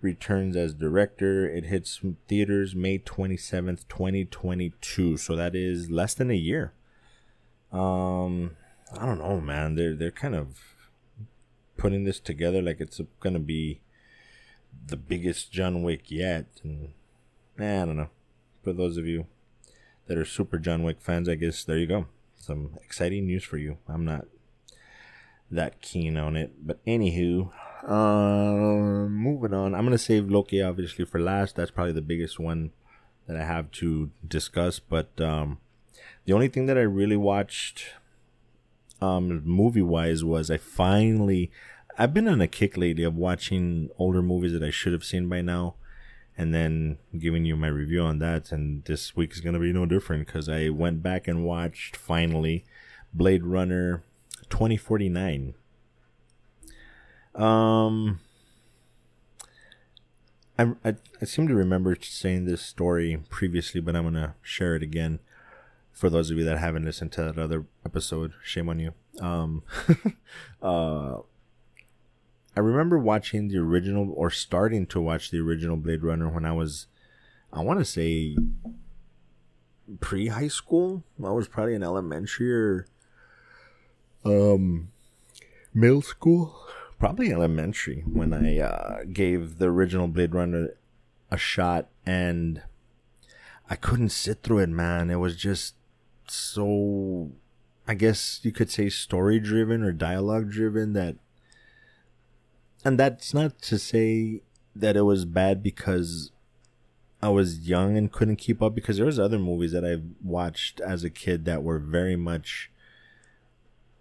[0.00, 1.48] returns as director.
[1.48, 5.16] It hits theaters May 27th, 2022.
[5.16, 6.72] So that is less than a year.
[7.72, 8.56] Um,
[8.98, 9.74] I don't know, man.
[9.74, 10.58] They're they're kind of
[11.76, 13.80] putting this together like it's to be
[14.86, 16.46] the biggest John Wick yet.
[16.62, 16.92] And
[17.58, 18.10] eh, I don't know.
[18.62, 19.26] For those of you
[20.06, 22.06] that are super John Wick fans, I guess there you go.
[22.36, 23.78] Some exciting news for you.
[23.88, 24.26] I'm not
[25.50, 26.66] that keen on it.
[26.66, 27.50] But anywho,
[27.86, 29.74] uh, moving on.
[29.74, 31.56] I'm gonna save Loki obviously for last.
[31.56, 32.70] That's probably the biggest one
[33.26, 34.78] that I have to discuss.
[34.78, 35.58] But um,
[36.28, 37.86] the only thing that I really watched,
[39.00, 41.50] um, movie wise, was I finally.
[41.96, 45.30] I've been on a kick lately of watching older movies that I should have seen
[45.30, 45.76] by now,
[46.36, 48.52] and then giving you my review on that.
[48.52, 52.66] And this week is gonna be no different because I went back and watched finally
[53.14, 54.02] Blade Runner
[54.50, 55.54] 2049.
[57.34, 58.20] Um,
[60.58, 64.82] I, I, I seem to remember saying this story previously, but I'm gonna share it
[64.82, 65.20] again
[65.98, 68.32] for those of you that haven't listened to that other episode.
[68.44, 68.92] Shame on you.
[69.20, 69.64] Um,
[70.62, 71.16] uh,
[72.56, 76.52] I remember watching the original or starting to watch the original Blade Runner when I
[76.52, 76.86] was,
[77.52, 78.36] I want to say,
[79.98, 81.02] pre high school.
[81.22, 82.86] I was probably in elementary or
[84.24, 84.92] um,
[85.74, 86.64] middle school,
[87.00, 90.74] probably elementary, when I uh, gave the original Blade Runner
[91.28, 92.62] a shot, and
[93.68, 95.10] I couldn't sit through it, man.
[95.10, 95.74] It was just
[96.30, 97.32] so
[97.86, 101.16] I guess you could say story driven or dialogue driven that
[102.84, 104.42] and that's not to say
[104.74, 106.30] that it was bad because
[107.20, 110.80] I was young and couldn't keep up because there was other movies that I watched
[110.80, 112.70] as a kid that were very much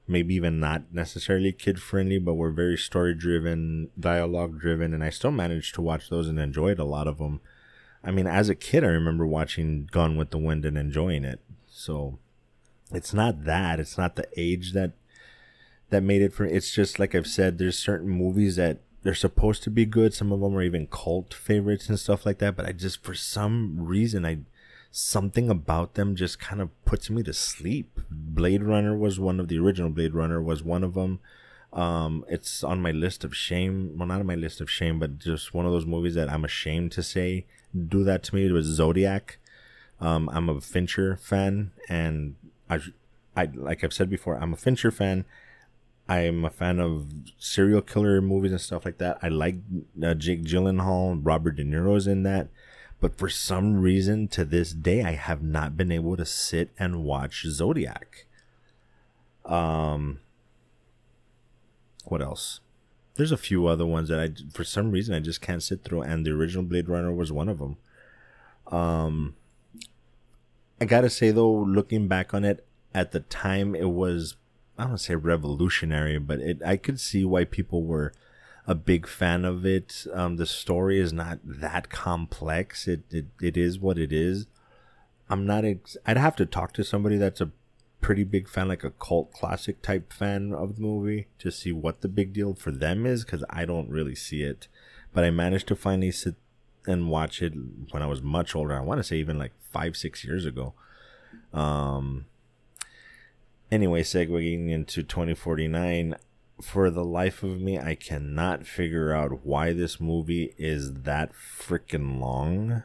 [0.08, 5.10] maybe even not necessarily kid friendly but were very story driven dialogue driven and I
[5.10, 7.42] still managed to watch those and enjoyed a lot of them
[8.04, 11.42] I mean as a kid I remember watching Gone with the Wind and enjoying it
[11.78, 12.18] so
[12.92, 14.94] it's not that it's not the age that
[15.90, 19.64] that made it for it's just like I've said there's certain movies that they're supposed
[19.64, 22.66] to be good some of them are even cult favorites and stuff like that but
[22.66, 24.40] I just for some reason I
[24.92, 28.00] something about them just kind of puts me to sleep.
[28.10, 31.20] Blade Runner was one of the original Blade Runner was one of them.
[31.74, 33.98] Um, it's on my list of shame.
[33.98, 36.46] Well, not on my list of shame, but just one of those movies that I'm
[36.46, 37.46] ashamed to say
[37.88, 38.46] do that to me.
[38.46, 39.38] It was Zodiac.
[40.00, 42.36] Um, I'm a Fincher fan, and
[42.70, 42.80] I,
[43.36, 45.26] I like I've said before, I'm a Fincher fan.
[46.10, 47.08] I'm a fan of
[47.38, 49.18] serial killer movies and stuff like that.
[49.22, 49.56] I like
[50.02, 52.48] uh, Jake Gyllenhaal, Robert De Niro's in that.
[53.00, 57.04] But for some reason, to this day, I have not been able to sit and
[57.04, 58.26] watch Zodiac.
[59.46, 60.20] Um,
[62.06, 62.60] what else?
[63.16, 66.04] There's a few other ones that I, for some reason, I just can't sit through,
[66.04, 67.78] and the original Blade Runner was one of them.
[68.68, 69.36] Um,
[70.80, 74.36] I gotta say though, looking back on it, at the time, it was
[74.78, 78.14] I don't say revolutionary, but it I could see why people were
[78.68, 80.06] a big fan of it.
[80.14, 82.88] Um, the story is not that complex.
[82.88, 84.46] It, it it is what it is.
[85.30, 85.66] I'm not.
[85.66, 87.52] Ex- I'd have to talk to somebody that's a
[88.02, 92.02] pretty big fan, like a cult classic type fan of the movie, to see what
[92.02, 94.68] the big deal for them is, because I don't really see it.
[95.14, 96.36] But I managed to finally sit
[96.88, 97.54] and watch it
[97.92, 98.74] when I was much older.
[98.74, 100.74] I want to say even like five, six years ago.
[101.54, 102.26] Um.
[103.70, 106.16] Anyway, segueing into 2049,
[106.62, 112.20] for the life of me, I cannot figure out why this movie is that freaking
[112.20, 112.84] long.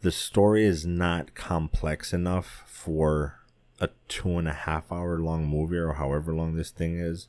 [0.00, 3.40] The story is not complex enough for
[3.80, 7.28] a two and a half hour long movie or however long this thing is.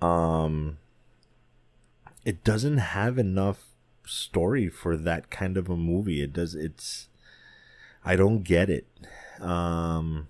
[0.00, 0.78] Um,
[2.24, 3.65] it doesn't have enough
[4.06, 6.22] story for that kind of a movie.
[6.22, 7.08] It does, it's,
[8.04, 8.86] I don't get it.
[9.40, 10.28] Um,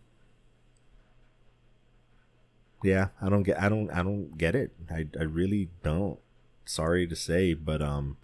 [2.87, 4.73] yeah, I don't get I don't I don't get it.
[4.91, 6.19] I I really don't.
[6.65, 8.17] Sorry to say, but um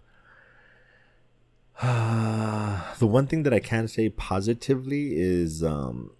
[1.81, 6.11] the one thing that I can say positively is um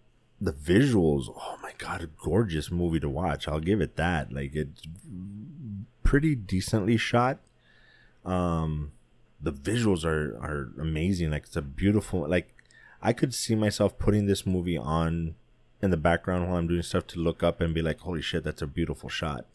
[0.41, 1.27] the visuals.
[1.29, 3.47] Oh my god, a gorgeous movie to watch.
[3.47, 4.31] I'll give it that.
[4.33, 4.83] Like it's
[6.03, 7.39] pretty decently shot.
[8.25, 8.91] Um
[9.43, 11.31] the visuals are are amazing.
[11.31, 12.55] Like it's a beautiful like
[13.01, 15.35] I could see myself putting this movie on
[15.81, 18.45] in the background while I'm doing stuff to look up and be like, holy shit,
[18.45, 19.45] that's a beautiful shot.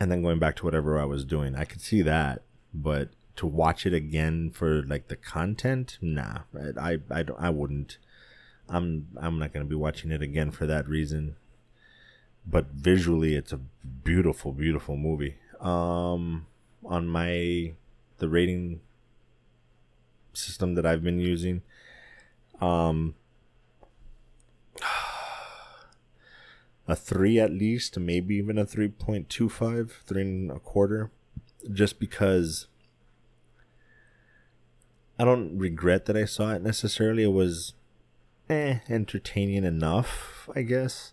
[0.00, 1.54] And then going back to whatever I was doing.
[1.54, 2.42] I could see that,
[2.74, 6.40] but to watch it again for like the content, nah,
[6.76, 7.98] I, I, don't, I wouldn't.
[8.68, 11.36] I'm, I'm not going to be watching it again for that reason.
[12.44, 13.60] But visually, it's a
[14.02, 15.36] beautiful, beautiful movie.
[15.60, 16.46] Um,
[16.84, 17.74] on my,
[18.18, 18.80] the rating
[20.32, 21.62] system that I've been using,
[22.60, 23.14] um,
[26.88, 31.10] a three at least, maybe even a 3.25, three and a quarter,
[31.72, 32.66] just because
[35.18, 37.22] I don't regret that I saw it necessarily.
[37.22, 37.74] It was
[38.48, 41.12] eh, entertaining enough, I guess.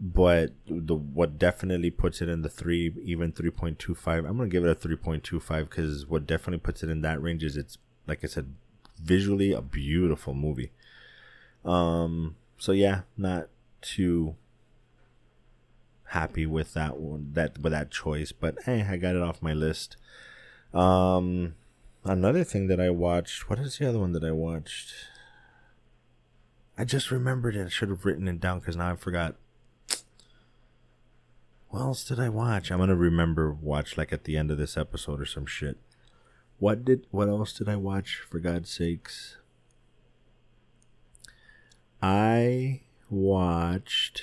[0.00, 4.70] But the what definitely puts it in the three, even 3.25, I'm gonna give it
[4.70, 8.54] a 3.25 because what definitely puts it in that range is it's like I said,
[9.02, 10.72] visually a beautiful movie.
[11.64, 13.48] Um, so yeah, not
[13.80, 14.36] too
[16.14, 19.52] happy with that one that with that choice but hey i got it off my
[19.52, 19.96] list.
[20.72, 21.54] Um
[22.04, 24.92] another thing that i watched what is the other one that i watched?
[26.76, 27.66] I just remembered it.
[27.66, 29.34] I should have written it down because now i forgot
[31.74, 34.76] what else did i watch i'm gonna remember watch like at the end of this
[34.76, 35.76] episode or some shit
[36.60, 39.38] what did what else did i watch for god's sakes
[42.00, 44.22] i watched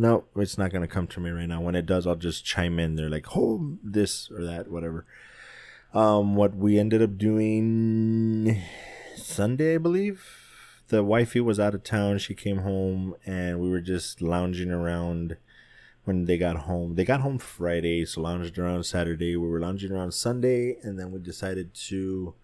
[0.00, 1.60] no, it's not going to come to me right now.
[1.60, 2.94] When it does, I'll just chime in.
[2.94, 5.04] They're like, oh, this or that, whatever.
[5.92, 8.62] Um, what we ended up doing
[9.16, 10.24] Sunday, I believe.
[10.86, 12.18] The wifey was out of town.
[12.18, 15.36] She came home, and we were just lounging around
[16.08, 16.96] when they got home.
[16.96, 19.36] They got home Friday, so lounged around Saturday.
[19.36, 22.34] We were lounging around Sunday, and then we decided to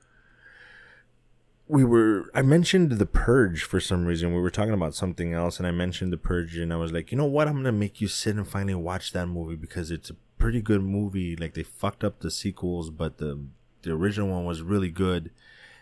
[1.66, 4.35] we were I mentioned the purge for some reason.
[4.35, 7.11] We were talking about something else and I mentioned the purge and I was like,
[7.11, 7.48] "You know what?
[7.48, 10.83] I'm to make you sit and finally watch that movie because it's a pretty good
[10.83, 11.37] movie.
[11.37, 13.40] Like they fucked up the sequels, but the
[13.83, 15.31] the original one was really good."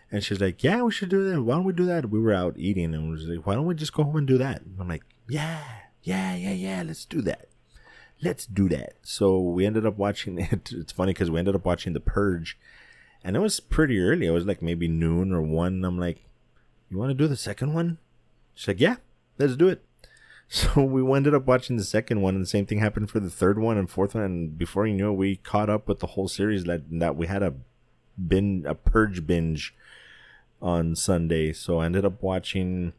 [0.09, 1.41] And she's like, "Yeah, we should do that.
[1.41, 3.65] Why don't we do that?" We were out eating and we was like, "Why don't
[3.65, 5.59] we just go home and do that?" And I'm like, "Yeah,
[6.03, 6.83] yeah, yeah, yeah.
[6.83, 7.49] Let's do that.
[8.23, 10.71] Let's do that." So we ended up watching it.
[10.71, 12.57] It's funny because we ended up watching The Purge
[13.23, 14.27] and it was pretty early.
[14.27, 15.85] It was like maybe noon or one.
[15.85, 16.25] I'm like,
[16.89, 17.97] you want to do the second one?
[18.53, 18.97] She's like, yeah,
[19.37, 19.83] let's do it.
[20.49, 23.29] So we ended up watching the second one, and the same thing happened for the
[23.29, 24.23] third one and fourth one.
[24.23, 26.65] And before you knew it, we caught up with the whole series.
[26.65, 27.55] That that we had a
[28.27, 29.73] bin a purge binge
[30.61, 31.53] on Sunday.
[31.53, 32.93] So I ended up watching.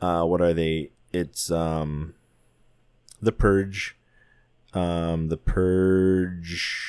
[0.00, 0.90] Uh, what are they?
[1.12, 2.14] It's um,
[3.22, 3.94] the Purge,
[4.72, 6.86] um, the Purge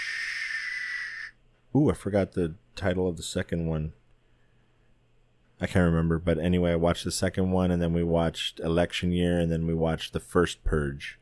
[1.78, 3.94] Ooh, I forgot the title of the second one.
[5.62, 9.12] I can't remember, but anyway, I watched the second one, and then we watched Election
[9.12, 11.20] Year, and then we watched the first Purge.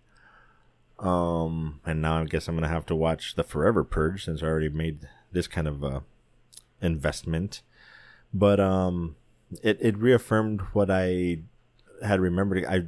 [1.00, 4.46] Um, and now I guess I'm gonna have to watch the Forever Purge since I
[4.46, 6.00] already made this kind of uh,
[6.82, 7.62] investment.
[8.34, 9.16] But um,
[9.62, 11.40] it it reaffirmed what I
[12.02, 12.66] had remembered.
[12.66, 12.86] I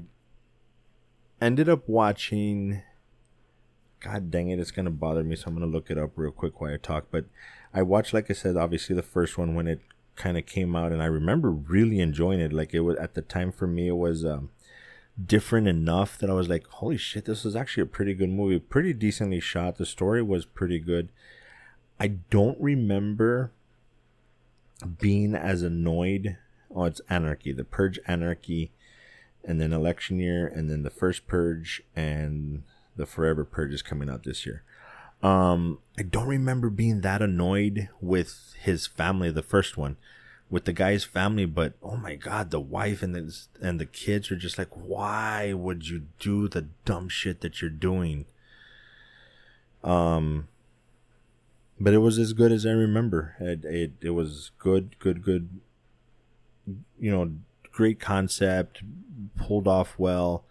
[1.41, 2.81] ended up watching.
[3.99, 6.59] God dang it, it's gonna bother me, so I'm gonna look it up real quick
[6.61, 7.07] while I talk.
[7.11, 7.25] But
[7.73, 9.81] I watched, like I said, obviously the first one when it
[10.15, 12.53] kind of came out, and I remember really enjoying it.
[12.53, 14.49] Like it was at the time for me, it was um,
[15.23, 18.59] different enough that I was like, "Holy shit, this is actually a pretty good movie,
[18.59, 19.77] pretty decently shot.
[19.77, 21.09] The story was pretty good."
[21.99, 23.51] I don't remember
[24.99, 26.37] being as annoyed.
[26.73, 28.71] Oh, it's Anarchy, the Purge Anarchy,
[29.43, 32.63] and then Election Year, and then the first Purge, and
[32.97, 34.63] the Forever Purge is coming out this year.
[35.23, 39.97] Um, I don't remember being that annoyed with his family, the first one,
[40.49, 44.31] with the guy's family, but oh my god, the wife and the and the kids
[44.31, 48.25] are just like, why would you do the dumb shit that you're doing?
[49.83, 50.47] Um,
[51.79, 53.35] but it was as good as I remember.
[53.39, 55.49] It it, it was good, good, good.
[56.99, 57.31] You know,
[57.71, 58.81] great concept,
[59.35, 60.43] pulled off well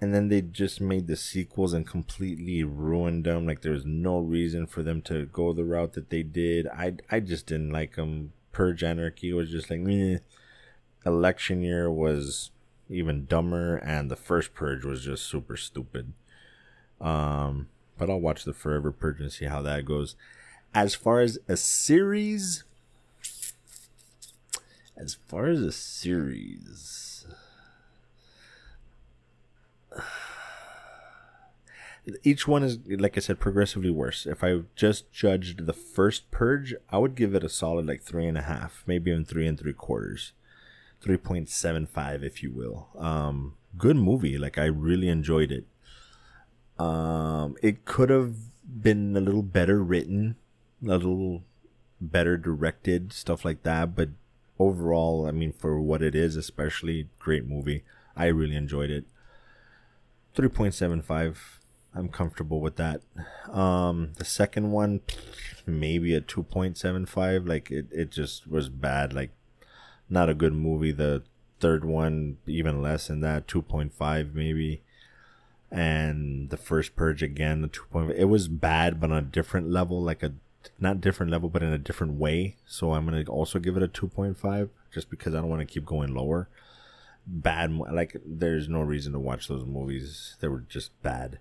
[0.00, 3.46] and then they just made the sequels and completely ruined them.
[3.46, 6.66] Like there was no reason for them to go the route that they did.
[6.68, 8.32] I I just didn't like them.
[8.52, 10.18] Purge Anarchy was just like Meh.
[11.04, 12.50] Election Year was
[12.88, 16.12] even dumber, and the first Purge was just super stupid.
[17.00, 20.16] Um, but I'll watch the Forever Purge and see how that goes.
[20.74, 22.64] As far as a series,
[24.96, 27.15] as far as a series
[32.22, 34.26] each one is like I said, progressively worse.
[34.26, 38.26] If I just judged the first purge, I would give it a solid like three
[38.26, 40.32] and a half, maybe even three and three quarters,
[41.00, 42.88] three point seven five, if you will.
[42.98, 44.38] Um, good movie.
[44.38, 45.64] Like I really enjoyed it.
[46.78, 50.36] Um, it could have been a little better written,
[50.82, 51.42] a little
[52.00, 53.96] better directed, stuff like that.
[53.96, 54.10] But
[54.58, 57.82] overall, I mean, for what it is, especially great movie.
[58.16, 59.04] I really enjoyed it.
[60.34, 61.55] 3.75
[61.96, 63.00] i'm comfortable with that.
[63.50, 65.00] Um the second one
[65.66, 69.30] maybe a 2.75 like it, it just was bad like
[70.08, 70.92] not a good movie.
[70.92, 71.24] The
[71.58, 74.82] third one even less than that 2.5 maybe.
[75.70, 80.02] And the first purge again the 2.5 it was bad but on a different level
[80.02, 80.34] like a
[80.78, 82.56] not different level but in a different way.
[82.66, 85.86] So i'm gonna also give it a 2.5 just because i don't want to keep
[85.86, 86.48] going lower.
[87.28, 90.36] Bad like there's no reason to watch those movies.
[90.40, 91.40] They were just bad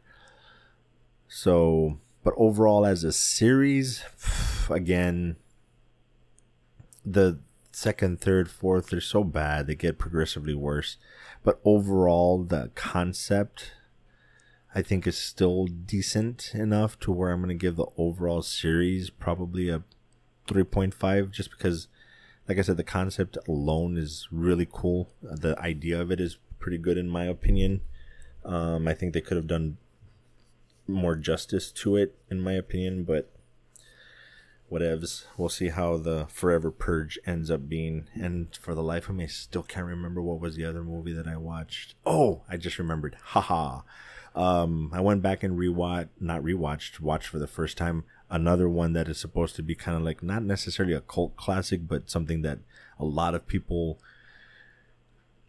[1.28, 4.04] so but overall as a series
[4.70, 5.36] again
[7.06, 7.40] the
[7.72, 10.98] second third fourth they're so bad they get progressively worse
[11.44, 13.72] but overall the concept
[14.74, 19.10] i think is still decent enough to where i'm going to give the overall series
[19.10, 19.84] probably a
[20.48, 21.88] 3.5 just because
[22.48, 25.10] like I said, the concept alone is really cool.
[25.22, 27.82] The idea of it is pretty good in my opinion.
[28.44, 29.78] Um, I think they could have done
[30.88, 33.32] more justice to it, in my opinion, but
[34.72, 35.26] whatevs.
[35.38, 38.08] We'll see how the Forever Purge ends up being.
[38.14, 41.14] And for the life of me, I still can't remember what was the other movie
[41.14, 41.96] that I watched.
[42.06, 43.18] Oh, I just remembered.
[43.22, 43.82] Haha.
[44.36, 48.94] Um, I went back and rewatched, not rewatched, watched for the first time another one
[48.94, 52.42] that is supposed to be kind of like not necessarily a cult classic, but something
[52.42, 52.60] that
[53.00, 54.00] a lot of people,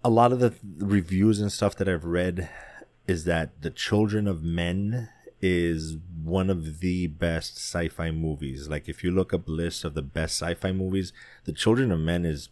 [0.05, 2.49] a lot of the reviews and stuff that I've read
[3.09, 5.09] is that The Children of Men
[5.41, 8.69] is one of the best sci-fi movies.
[8.69, 11.13] Like if you look up lists of the best sci-fi movies,
[11.45, 12.49] The Children of Men is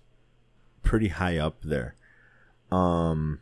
[0.82, 1.95] pretty high up there.
[2.70, 3.41] Um,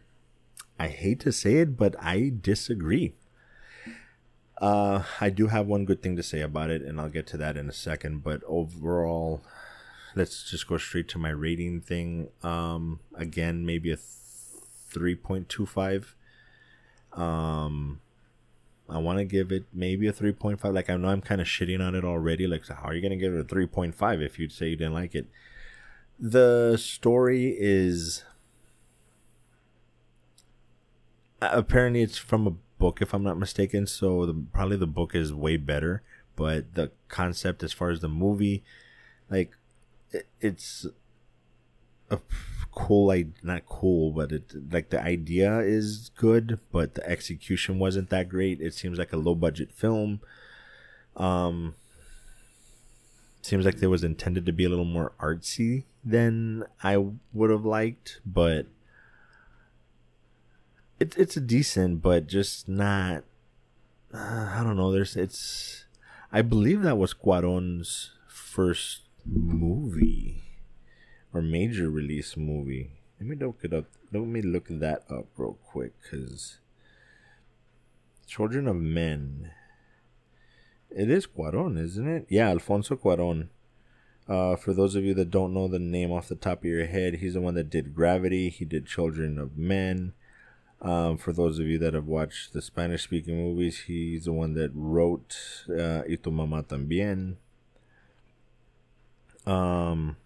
[0.78, 3.14] I hate to say it, but I disagree.
[4.60, 7.36] Uh, I do have one good thing to say about it, and I'll get to
[7.38, 8.22] that in a second.
[8.22, 9.42] But overall,
[10.14, 12.28] let's just go straight to my rating thing.
[12.44, 16.14] Um, again, maybe a three point two five.
[17.12, 18.00] Um,
[18.92, 20.74] I want to give it maybe a three point five.
[20.74, 22.46] Like I know I'm kind of shitting on it already.
[22.46, 24.68] Like, so how are you gonna give it a three point five if you'd say
[24.68, 25.26] you didn't like it?
[26.18, 28.24] The story is
[31.50, 35.32] apparently it's from a book if i'm not mistaken so the, probably the book is
[35.32, 36.02] way better
[36.36, 38.62] but the concept as far as the movie
[39.30, 39.52] like
[40.12, 40.86] it, it's
[42.10, 42.18] a
[42.74, 48.08] cool like not cool but it like the idea is good but the execution wasn't
[48.10, 50.20] that great it seems like a low budget film
[51.16, 51.74] um
[53.42, 56.96] seems like it was intended to be a little more artsy than i
[57.32, 58.66] would have liked but
[61.02, 63.24] it's it's a decent, but just not.
[64.14, 64.92] Uh, I don't know.
[64.92, 65.84] There's it's.
[66.32, 70.31] I believe that was Cuarón's first movie
[71.32, 72.90] or major release movie.
[73.18, 73.86] Let me look it up.
[74.12, 76.58] Let me look that up real quick, cause
[78.26, 79.50] Children of Men.
[80.90, 82.26] It is Cuarón, isn't it?
[82.28, 83.48] Yeah, Alfonso Cuarón.
[84.28, 86.86] Uh, for those of you that don't know the name off the top of your
[86.86, 88.50] head, he's the one that did Gravity.
[88.50, 90.12] He did Children of Men.
[90.80, 94.54] Um, for those of you that have watched the Spanish speaking movies, he's the one
[94.54, 95.36] that wrote
[95.68, 97.36] uh, Y tu mamá también.
[99.46, 100.16] Um,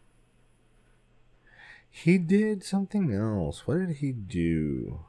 [2.05, 3.67] he did something else.
[3.67, 5.01] What did he do?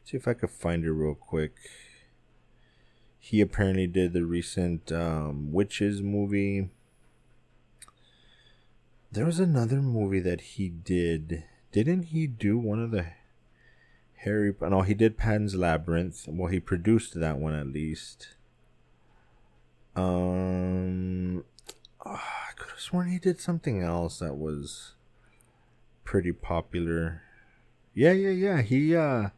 [0.00, 1.54] Let's see if I could find it real quick.
[3.20, 6.70] He apparently did the recent um, Witches movie.
[9.12, 11.44] There was another movie that he did.
[11.70, 13.06] Didn't he do one of the
[14.24, 14.52] Harry.
[14.60, 16.26] No, he did Pan's Labyrinth.
[16.26, 18.34] Well, he produced that one at least.
[19.94, 21.44] Um,
[22.04, 24.94] oh, I could have sworn he did something else that was
[26.04, 27.22] pretty popular.
[27.94, 28.62] Yeah, yeah, yeah.
[28.62, 29.30] He uh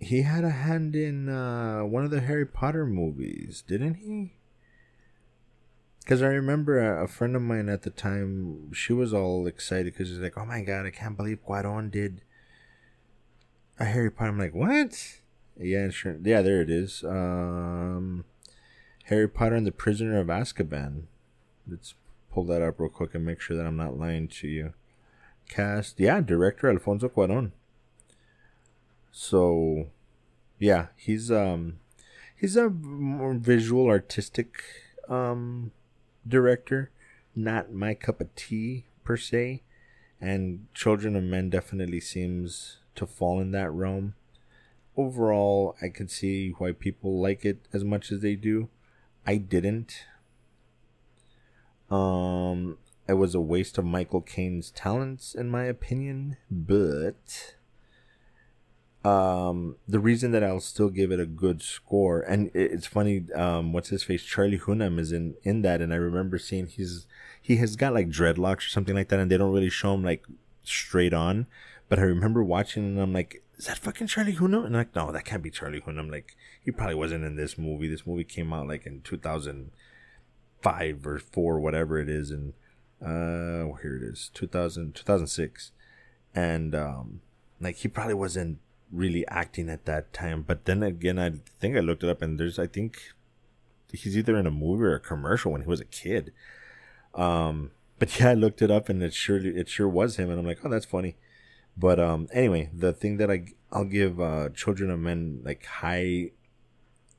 [0.00, 4.34] he had a hand in uh one of the Harry Potter movies, didn't he?
[6.00, 9.94] Because I remember a, a, friend of mine at the time, she was all excited
[9.94, 12.20] because she's like, "Oh my god, I can't believe Cuarón did
[13.78, 14.30] a Harry Potter.
[14.30, 15.20] I'm like, what?
[15.58, 16.16] Yeah, sure.
[16.22, 17.04] Yeah, there it is.
[17.04, 18.24] Um,
[19.04, 21.04] Harry Potter and the Prisoner of Azkaban.
[21.68, 21.94] Let's
[22.34, 24.74] pull that up real quick and make sure that I'm not lying to you.
[25.48, 27.52] Cast, yeah, director Alfonso Cuarón.
[29.12, 29.86] So,
[30.58, 31.78] yeah, he's um,
[32.36, 34.60] he's a more visual, artistic
[35.08, 35.70] um,
[36.26, 36.90] director.
[37.36, 39.62] Not my cup of tea per se.
[40.20, 44.14] And Children of Men definitely seems to fall in that realm.
[44.96, 48.68] Overall, I could see why people like it as much as they do.
[49.26, 50.04] I didn't.
[51.90, 52.78] Um,
[53.08, 56.36] it was a waste of Michael Caine's talents, in my opinion.
[56.50, 57.54] But
[59.04, 63.26] um, the reason that I'll still give it a good score, and it's funny.
[63.34, 64.22] Um, what's his face?
[64.22, 67.06] Charlie Hunnam is in in that, and I remember seeing he's
[67.40, 70.02] he has got like dreadlocks or something like that, and they don't really show him
[70.02, 70.24] like
[70.62, 71.46] straight on.
[71.90, 74.64] But I remember watching and I'm like, is that fucking Charlie Hunnam?
[74.64, 76.10] And I'm like, no, that can't be Charlie Hunnam.
[76.10, 77.88] Like, he probably wasn't in this movie.
[77.88, 79.02] This movie came out like in
[80.64, 82.30] 2005 or 4, whatever it is.
[82.30, 82.54] And,
[83.02, 85.72] uh, well, here it is, 2000, 2006.
[86.34, 87.20] And, um,
[87.60, 88.58] like, he probably wasn't
[88.90, 90.42] really acting at that time.
[90.42, 92.98] But then again, I think I looked it up and there's, I think
[93.92, 96.32] he's either in a movie or a commercial when he was a kid.
[97.14, 100.30] Um, but yeah, I looked it up and it surely, it sure was him.
[100.30, 101.16] And I'm like, oh, that's funny.
[101.76, 106.30] But um, anyway, the thing that I I'll give uh, Children of Men like high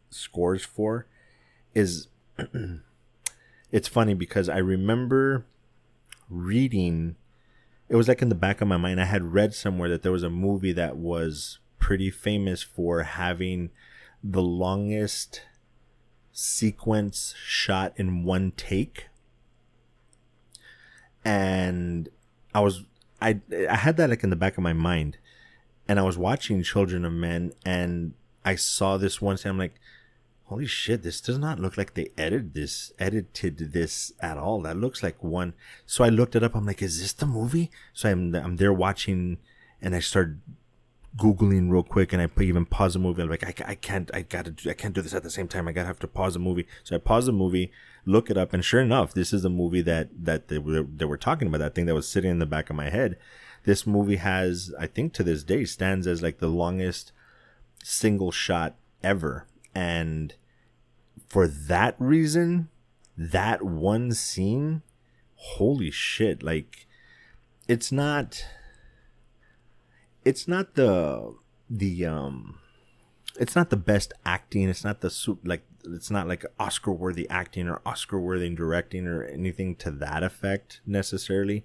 [0.10, 1.08] scores for
[1.74, 2.08] is
[3.76, 5.46] it's funny because I remember
[6.30, 7.18] reading
[7.90, 10.14] it was like in the back of my mind I had read somewhere that there
[10.14, 13.72] was a movie that was pretty famous for having
[14.24, 15.42] the longest
[16.32, 19.08] sequence shot in one take.
[21.26, 22.08] And
[22.54, 22.84] I was
[23.22, 25.18] I I had that like in the back of my mind,
[25.86, 28.14] and I was watching Children of Men, and
[28.46, 29.76] I saw this once, and I'm like,
[30.46, 34.62] holy shit, this does not look like they edited this edited this at all.
[34.62, 35.54] That looks like one.
[35.86, 36.56] So I looked it up.
[36.56, 37.72] I'm like, is this the movie?
[37.94, 39.38] So I'm I'm there watching,
[39.82, 40.38] and I start
[41.18, 43.22] googling real quick, and I even pause the movie.
[43.22, 45.48] I'm like, I, I can't, I gotta, do, I can't do this at the same
[45.48, 45.68] time.
[45.68, 46.68] I gotta have to pause the movie.
[46.84, 47.72] So I pause the movie,
[48.06, 51.06] look it up, and sure enough, this is the movie that that they were they
[51.06, 51.60] were talking about.
[51.60, 53.18] That thing that was sitting in the back of my head.
[53.64, 57.12] This movie has, I think, to this day, stands as like the longest
[57.84, 60.34] single shot ever, and
[61.28, 62.70] for that reason,
[63.18, 64.82] that one scene,
[65.36, 66.42] holy shit!
[66.42, 66.88] Like,
[67.68, 68.46] it's not
[70.24, 71.36] it's not the
[71.70, 72.60] the um
[73.40, 77.30] it's not the best acting it's not the suit like it's not like oscar worthy
[77.30, 81.64] acting or oscar worthy directing or anything to that effect necessarily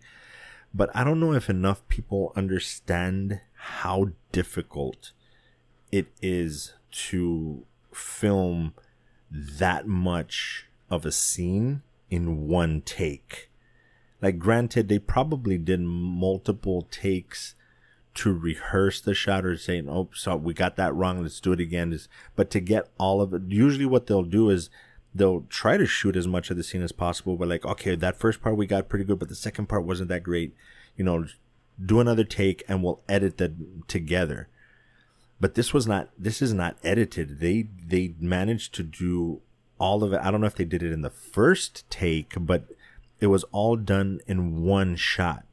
[0.74, 5.12] but i don't know if enough people understand how difficult
[5.92, 8.74] it is to film
[9.30, 13.50] that much of a scene in one take
[14.22, 17.54] like granted they probably did multiple takes
[18.14, 21.22] to rehearse the shot or saying, "Oh, so we got that wrong.
[21.22, 23.42] Let's do it again." Is but to get all of it.
[23.48, 24.68] Usually, what they'll do is
[25.14, 27.36] they'll try to shoot as much of the scene as possible.
[27.36, 30.08] But like, okay, that first part we got pretty good, but the second part wasn't
[30.08, 30.54] that great.
[30.96, 31.26] You know,
[31.84, 34.48] do another take and we'll edit that together.
[35.40, 36.10] But this was not.
[36.18, 37.40] This is not edited.
[37.40, 39.40] They they managed to do
[39.78, 40.20] all of it.
[40.22, 42.64] I don't know if they did it in the first take, but
[43.20, 45.44] it was all done in one shot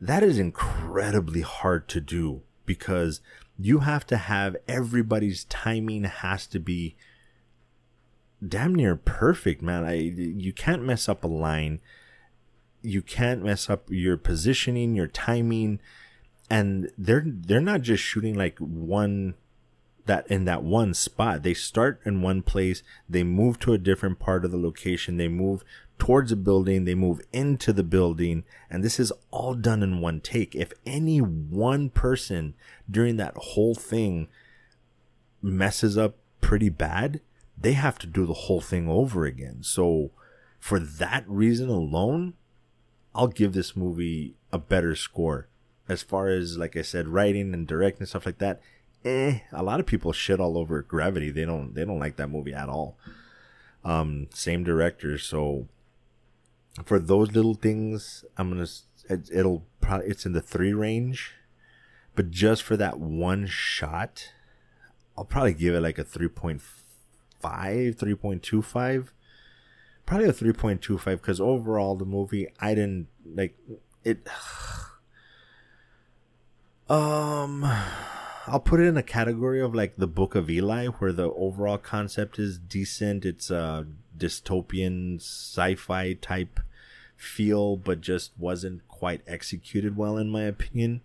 [0.00, 3.20] that is incredibly hard to do because
[3.58, 6.94] you have to have everybody's timing has to be
[8.46, 9.84] damn near perfect, man.
[9.84, 11.80] I you can't mess up a line.
[12.80, 15.80] You can't mess up your positioning, your timing,
[16.50, 19.34] and they're they're not just shooting like one
[20.06, 21.42] that in that one spot.
[21.42, 25.28] They start in one place, they move to a different part of the location, they
[25.28, 25.62] move
[25.98, 30.20] towards a building, they move into the building, and this is all done in one
[30.20, 30.54] take.
[30.54, 32.54] If any one person
[32.90, 34.28] during that whole thing
[35.42, 37.20] messes up pretty bad,
[37.60, 39.58] they have to do the whole thing over again.
[39.62, 40.10] So,
[40.58, 42.34] for that reason alone,
[43.14, 45.48] I'll give this movie a better score.
[45.88, 48.60] As far as, like I said, writing and directing stuff like that,
[49.04, 51.30] eh, a lot of people shit all over Gravity.
[51.30, 52.98] They don't, they don't like that movie at all.
[53.84, 55.68] Um, same director, so
[56.84, 58.66] for those little things, I'm gonna
[59.08, 61.34] it, it'll probably it's in the three range,
[62.14, 64.32] but just for that one shot,
[65.16, 66.60] I'll probably give it like a 3.5,
[67.42, 69.08] 3.25.
[70.06, 73.56] Probably a 3.25 because overall the movie I didn't like
[74.04, 74.26] it.
[76.88, 77.64] Um,
[78.46, 81.78] I'll put it in a category of like the Book of Eli, where the overall
[81.78, 83.26] concept is decent.
[83.26, 83.86] It's a
[84.16, 86.60] dystopian sci-fi type
[87.16, 91.02] feel, but just wasn't quite executed well, in my opinion.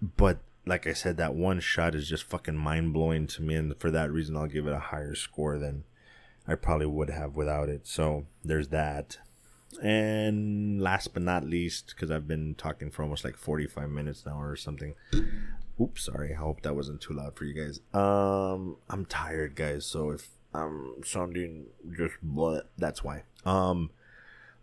[0.00, 3.76] But like I said, that one shot is just fucking mind blowing to me, and
[3.78, 5.84] for that reason, I'll give it a higher score than
[6.48, 7.86] I probably would have without it.
[7.86, 9.18] So there's that.
[9.80, 14.40] And last but not least, because I've been talking for almost like 45 minutes now
[14.40, 14.94] or something.
[15.80, 16.32] Oops, sorry.
[16.32, 17.80] I hope that wasn't too loud for you guys.
[17.94, 19.86] Um, I'm tired, guys.
[19.86, 21.66] So if I'm sounding
[21.96, 22.14] just
[22.76, 23.22] that's why.
[23.44, 23.90] Um,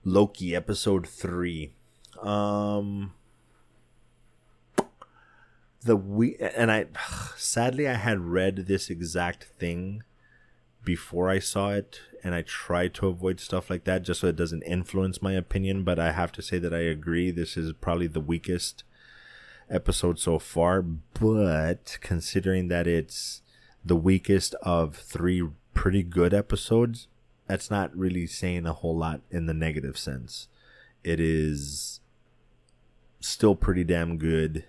[0.03, 1.71] Loki episode 3.
[2.21, 3.13] Um
[5.81, 6.87] the we and I
[7.37, 10.03] sadly I had read this exact thing
[10.83, 14.35] before I saw it and I try to avoid stuff like that just so it
[14.35, 18.07] doesn't influence my opinion, but I have to say that I agree this is probably
[18.07, 18.83] the weakest
[19.69, 23.41] episode so far, but considering that it's
[23.85, 27.07] the weakest of 3 pretty good episodes,
[27.47, 30.47] that's not really saying a whole lot in the negative sense.
[31.03, 31.99] It is
[33.19, 34.65] still pretty damn good.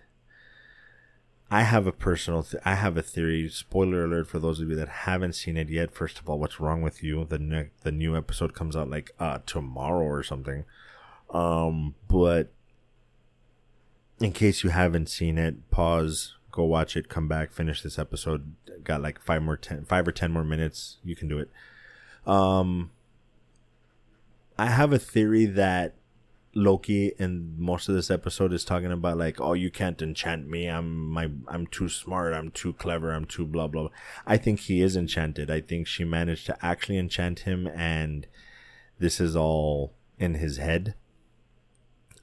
[1.51, 3.49] I have a personal, th- I have a theory.
[3.49, 5.93] Spoiler alert for those of you that haven't seen it yet.
[5.93, 7.25] First of all, what's wrong with you?
[7.25, 10.65] The ne- the new episode comes out like uh tomorrow or something.
[11.31, 12.53] Um, but
[14.21, 18.55] in case you haven't seen it, pause, go watch it, come back, finish this episode.
[18.85, 20.99] Got like five more ten, five or ten more minutes.
[21.03, 21.51] You can do it.
[22.27, 22.91] Um,
[24.57, 25.95] I have a theory that
[26.55, 30.67] Loki in most of this episode is talking about like, oh, you can't enchant me.
[30.67, 32.35] I'm my I'm too smart.
[32.35, 33.13] I'm too clever.
[33.13, 33.89] I'm too blah blah.
[34.27, 35.51] I think he is enchanted.
[35.51, 38.27] I think she managed to actually enchant him, and
[38.99, 40.95] this is all in his head.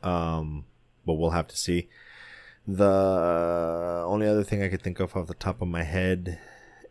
[0.04, 0.66] Um,
[1.06, 1.88] but we'll have to see.
[2.68, 6.38] The only other thing I could think of off the top of my head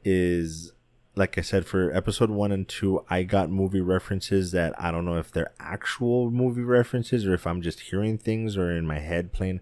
[0.03, 0.73] is
[1.17, 5.07] like I said, for episode one and two, I got movie references that I don't
[5.07, 8.99] know if they're actual movie references or if I'm just hearing things or in my
[8.99, 9.61] head playing,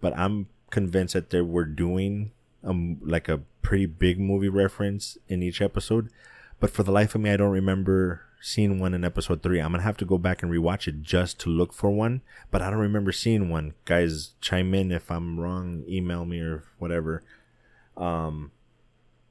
[0.00, 2.32] but I'm convinced that they were doing
[2.64, 6.08] um like a pretty big movie reference in each episode,
[6.58, 9.60] but for the life of me, I don't remember seeing one in episode three.
[9.60, 12.62] I'm gonna have to go back and rewatch it just to look for one, but
[12.62, 13.74] I don't remember seeing one.
[13.84, 15.84] Guys, chime in if I'm wrong.
[15.86, 17.22] Email me or whatever.
[17.94, 18.52] Um,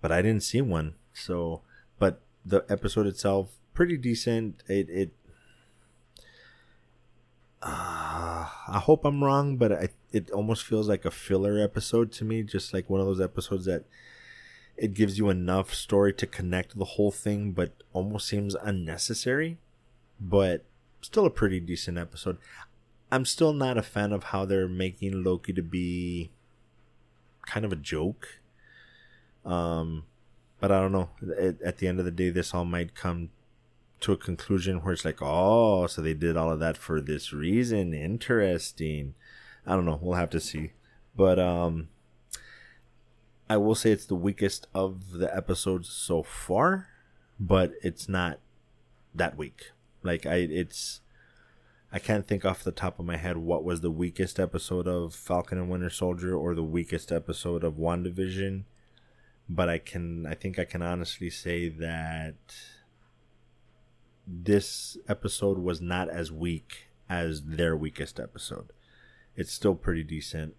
[0.02, 0.94] but I didn't see one.
[1.14, 1.62] So,
[2.00, 4.64] but the episode itself pretty decent.
[4.68, 5.12] It it.
[7.62, 12.26] Uh, I hope I'm wrong, but I it almost feels like a filler episode to
[12.26, 13.86] me, just like one of those episodes that
[14.78, 19.58] it gives you enough story to connect the whole thing, but almost seems unnecessary.
[20.20, 20.66] But
[21.02, 22.38] still a pretty decent episode.
[23.12, 26.32] I'm still not a fan of how they're making Loki to be
[27.46, 28.40] kind of a joke.
[29.46, 30.06] Um,
[30.64, 31.10] but I don't know.
[31.38, 33.32] At, at the end of the day, this all might come
[34.00, 37.34] to a conclusion where it's like, oh, so they did all of that for this
[37.34, 37.94] reason.
[37.94, 39.14] Interesting.
[39.68, 40.00] I don't know.
[40.02, 40.72] We'll have to see.
[41.18, 41.90] But um,
[43.50, 46.88] I will say it's the weakest of the episodes so far,
[47.38, 48.40] but it's not
[49.14, 49.72] that weak.
[50.02, 51.02] Like I, it's
[51.92, 55.14] I can't think off the top of my head what was the weakest episode of
[55.14, 58.64] Falcon and Winter Soldier or the weakest episode of WandaVision,
[59.50, 62.36] but I can I think I can honestly say that
[64.26, 68.72] this episode was not as weak as their weakest episode.
[69.36, 70.56] It's still pretty decent.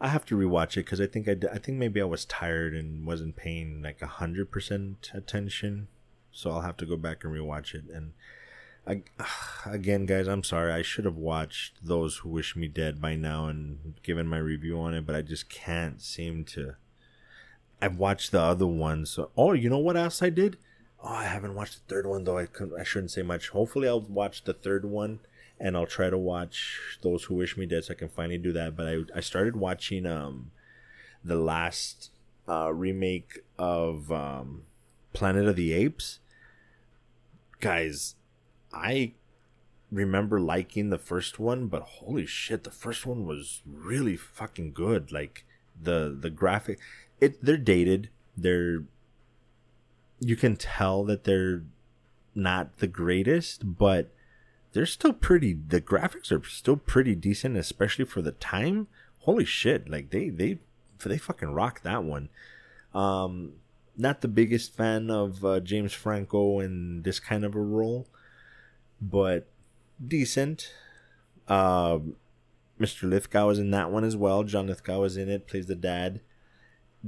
[0.00, 2.74] I have to rewatch it because I think I, I think maybe I was tired
[2.74, 5.88] and wasn't paying like hundred percent attention,
[6.32, 7.84] so I'll have to go back and rewatch it.
[7.92, 8.12] And
[8.86, 9.02] I,
[9.64, 10.72] again, guys, I'm sorry.
[10.72, 14.78] I should have watched those who wish me dead by now and given my review
[14.78, 16.74] on it, but I just can't seem to.
[17.80, 19.18] I've watched the other ones.
[19.36, 20.56] Oh, you know what else I did?
[21.02, 22.38] Oh, I haven't watched the third one though.
[22.38, 23.50] I couldn't, I shouldn't say much.
[23.50, 25.20] Hopefully, I'll watch the third one
[25.60, 28.52] and I'll try to watch those who wish me dead so I can finally do
[28.52, 28.76] that.
[28.76, 30.50] But I I started watching um
[31.24, 32.10] the last
[32.48, 34.62] uh, remake of um,
[35.12, 36.20] Planet of the Apes.
[37.60, 38.14] Guys,
[38.72, 39.14] I
[39.90, 45.10] remember liking the first one, but holy shit, the first one was really fucking good.
[45.10, 45.44] Like
[45.80, 46.78] the the graphic,
[47.20, 48.10] it they're dated.
[48.36, 48.84] They're
[50.20, 51.62] you can tell that they're
[52.34, 54.12] not the greatest, but
[54.72, 58.88] they're still pretty the graphics are still pretty decent especially for the time.
[59.20, 60.58] Holy shit like they they
[61.04, 62.28] they fucking rock that one.
[62.94, 63.54] Um
[63.98, 68.06] not the biggest fan of uh, james franco in this kind of a role
[69.00, 69.46] but
[70.06, 70.72] decent.
[71.48, 71.98] Uh,
[72.78, 74.42] mr lithgow is in that one as well.
[74.42, 76.20] John lithgow is in it plays the dad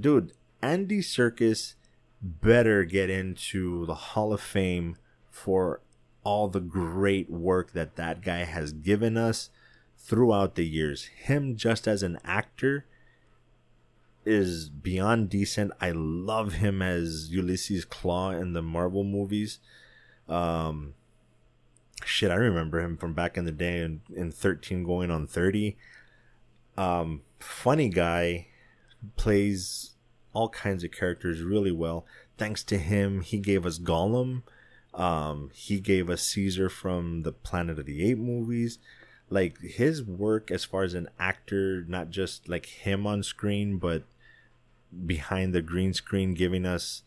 [0.01, 0.33] dude
[0.63, 1.75] andy serkis
[2.21, 4.97] better get into the hall of fame
[5.31, 5.81] for
[6.25, 9.51] all the great work that that guy has given us
[9.97, 11.05] throughout the years.
[11.05, 12.85] Him just as an actor
[14.25, 15.73] is beyond decent.
[15.81, 19.59] I love him as Ulysses Klaue in the Marvel movies.
[20.29, 20.95] Um,
[22.05, 25.77] shit, I remember him from back in the day in, in 13 going on 30.
[26.77, 28.48] Um, funny guy,
[29.17, 29.91] plays
[30.33, 32.05] all kinds of characters really well.
[32.37, 34.43] Thanks to him, he gave us Gollum
[34.95, 38.79] um, he gave us Caesar from the Planet of the Apes movies.
[39.31, 44.05] Like his work as far as an actor, not just like him on screen, but
[45.07, 47.03] behind the green screen, giving us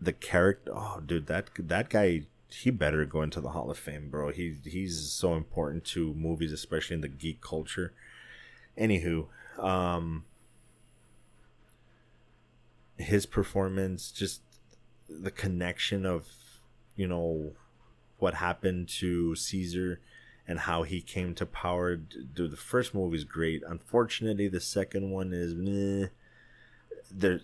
[0.00, 0.72] the character.
[0.74, 4.30] Oh, dude, that that guy, he better go into the Hall of Fame, bro.
[4.30, 7.92] He he's so important to movies, especially in the geek culture.
[8.76, 10.24] Anywho, um,
[12.96, 14.40] his performance, just
[15.08, 16.28] the connection of
[16.96, 17.52] you know
[18.18, 20.00] what happened to Caesar
[20.46, 21.96] and how he came to power.
[21.96, 23.62] Dude, the first movie is great.
[23.66, 26.08] Unfortunately, the second one is meh.
[27.10, 27.40] There,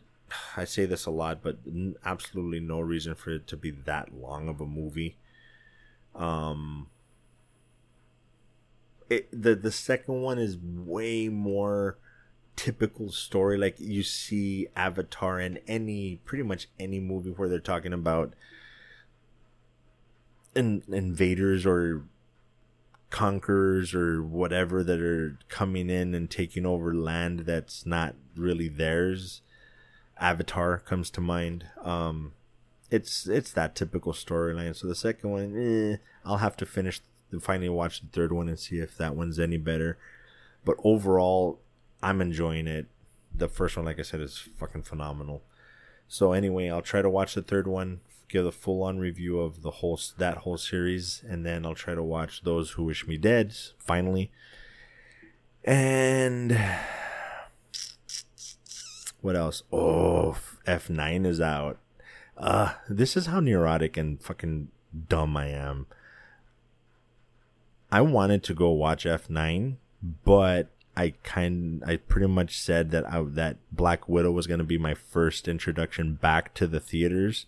[0.57, 1.59] I say this a lot, but
[2.05, 5.17] absolutely no reason for it to be that long of a movie.
[6.15, 6.89] Um,
[9.09, 11.99] it the the second one is way more
[12.61, 17.95] typical story like you see Avatar in any pretty much any movie where they're talking
[17.95, 18.35] about
[20.55, 22.03] in, invaders or
[23.09, 29.41] conquerors or whatever that are coming in and taking over land that's not really theirs.
[30.19, 31.65] Avatar comes to mind.
[31.83, 32.35] Um,
[32.91, 34.77] it's it's that typical storyline.
[34.77, 35.97] So the second one, eh,
[36.27, 37.01] I'll have to finish
[37.41, 39.97] finally watch the third one and see if that one's any better.
[40.63, 41.59] But overall,
[42.03, 42.87] I'm enjoying it.
[43.35, 45.43] The first one, like I said, is fucking phenomenal.
[46.09, 49.63] So anyway, I'll try to watch the third one give a full on review of
[49.63, 53.17] the whole that whole series, and then I'll try to watch those who wish me
[53.17, 54.31] dead finally.
[55.65, 56.59] And
[59.21, 59.63] what else?
[59.73, 60.37] Oh,
[60.67, 61.79] F9 is out.
[62.37, 64.69] Uh, this is how neurotic and fucking
[65.09, 65.87] dumb I am.
[67.93, 69.77] I wanted to go watch F9,
[70.25, 74.65] but I kind I pretty much said that I, that Black Widow was going to
[74.65, 77.47] be my first introduction back to the theaters.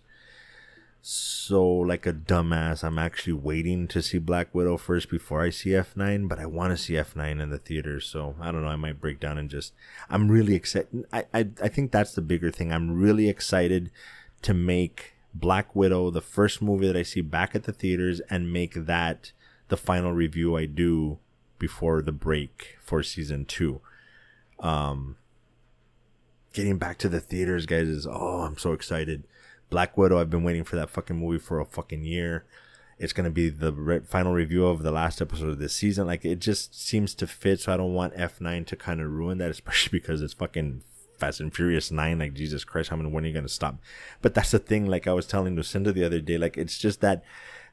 [1.01, 5.71] So like a dumbass, I'm actually waiting to see Black Widow first before I see
[5.71, 8.05] F9, but I want to see F9 in the theaters.
[8.05, 9.73] So I don't know, I might break down and just
[10.09, 11.05] I'm really excited.
[11.11, 12.71] I, I I think that's the bigger thing.
[12.71, 13.91] I'm really excited
[14.43, 18.53] to make Black Widow the first movie that I see back at the theaters and
[18.53, 19.31] make that
[19.67, 21.19] the final review I do
[21.63, 23.79] before the break for season two.
[24.59, 25.15] Um,
[26.51, 29.23] getting back to the theaters, guys, is oh, I'm so excited.
[29.69, 32.43] Black Widow, I've been waiting for that fucking movie for a fucking year.
[32.99, 36.05] It's gonna be the re- final review of the last episode of this season.
[36.05, 39.37] Like it just seems to fit, so I don't want F9 to kind of ruin
[39.37, 40.83] that, especially because it's fucking
[41.17, 42.19] Fast and Furious 9.
[42.19, 43.77] Like, Jesus Christ, how many, when are you to stop?
[44.21, 46.99] But that's the thing, like I was telling Lucinda the other day, like, it's just
[46.99, 47.23] that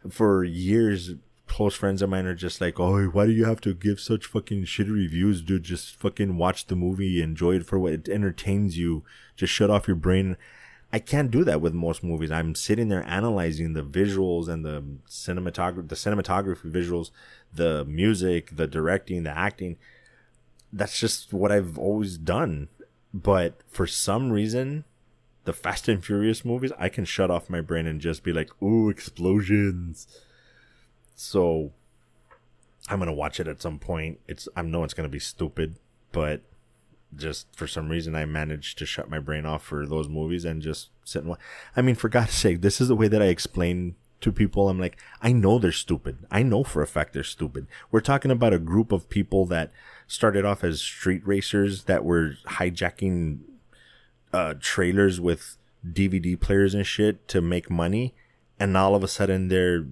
[0.08, 1.14] for years,
[1.50, 4.26] close friends of mine are just like, oh, why do you have to give such
[4.26, 5.64] fucking shitty reviews, dude?
[5.64, 9.02] Just fucking watch the movie, enjoy it for what it entertains you.
[9.36, 10.36] Just shut off your brain.
[10.92, 12.30] I can't do that with most movies.
[12.30, 17.10] I'm sitting there analyzing the visuals and the cinematography, the cinematography visuals,
[17.52, 19.76] the music, the directing, the acting.
[20.72, 22.68] That's just what I've always done.
[23.12, 24.84] But for some reason,
[25.46, 28.50] the Fast and Furious movies, I can shut off my brain and just be like,
[28.62, 30.06] ooh, explosions
[31.20, 31.70] so
[32.88, 34.20] I'm gonna watch it at some point.
[34.26, 35.76] It's I know it's gonna be stupid,
[36.12, 36.40] but
[37.14, 40.62] just for some reason I managed to shut my brain off for those movies and
[40.62, 41.40] just sit and watch.
[41.76, 44.70] I mean, for God's sake, this is the way that I explain to people.
[44.70, 46.18] I'm like, I know they're stupid.
[46.30, 47.66] I know for a fact they're stupid.
[47.90, 49.72] We're talking about a group of people that
[50.06, 53.40] started off as street racers that were hijacking
[54.32, 58.14] uh, trailers with DVD players and shit to make money,
[58.58, 59.86] and all of a sudden they're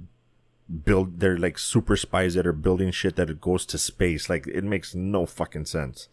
[0.68, 4.28] build they're like super spies that are building shit that goes to space.
[4.28, 6.08] Like it makes no fucking sense.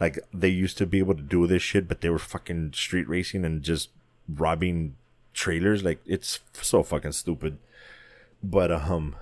[0.00, 3.08] Like they used to be able to do this shit but they were fucking street
[3.08, 3.90] racing and just
[4.28, 4.96] robbing
[5.32, 5.84] trailers.
[5.84, 7.58] Like it's so fucking stupid.
[8.42, 9.16] But um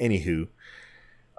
[0.00, 0.48] anywho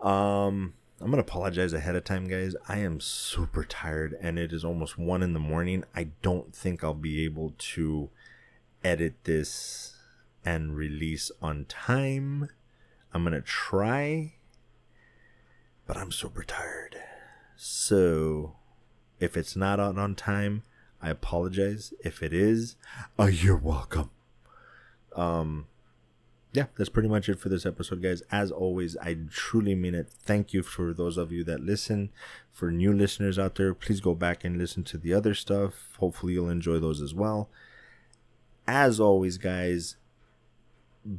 [0.01, 2.55] um i'm gonna apologize ahead of time guys.
[2.68, 5.84] I am super tired and it is almost one in the morning.
[5.95, 8.09] I don't think i'll be able to
[8.84, 9.93] edit this
[10.46, 12.50] and release on time.
[13.14, 14.34] I'm going to try,
[15.86, 16.98] but I'm super tired.
[17.56, 18.56] So
[19.20, 20.64] if it's not out on time,
[21.02, 21.94] I apologize.
[22.04, 22.76] If it is,
[23.20, 24.10] uh, you're welcome.
[25.16, 25.68] Um,
[26.54, 28.22] yeah, that's pretty much it for this episode, guys.
[28.32, 30.10] As always, I truly mean it.
[30.10, 32.10] Thank you for those of you that listen.
[32.52, 35.96] For new listeners out there, please go back and listen to the other stuff.
[36.00, 37.50] Hopefully, you'll enjoy those as well.
[38.68, 39.96] As always, guys,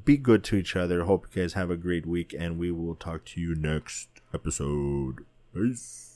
[0.04, 1.04] be good to each other.
[1.04, 5.24] Hope you guys have a great week, and we will talk to you next episode.
[5.54, 6.10] Peace.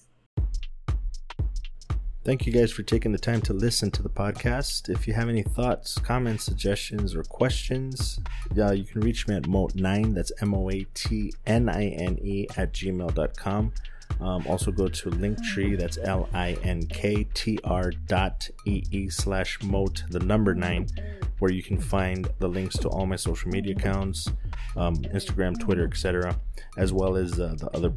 [2.24, 4.90] Thank you guys for taking the time to listen to the podcast.
[4.90, 8.20] If you have any thoughts, comments, suggestions, or questions,
[8.58, 12.18] uh, you can reach me at moat9, that's M O A T N I N
[12.20, 13.72] E, at gmail.com.
[14.20, 19.08] Um, also go to Linktree, that's L I N K T R dot E E
[19.08, 20.88] slash moat, the number nine
[21.38, 24.28] where you can find the links to all my social media accounts,
[24.76, 26.38] um, Instagram, Twitter, etc.,
[26.76, 27.92] as well as uh, the other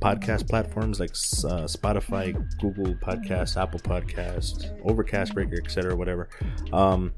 [0.00, 6.28] podcast platforms like uh, Spotify, Google Podcasts, Apple Podcasts, Overcast Breaker, etc., whatever.
[6.72, 7.12] Um,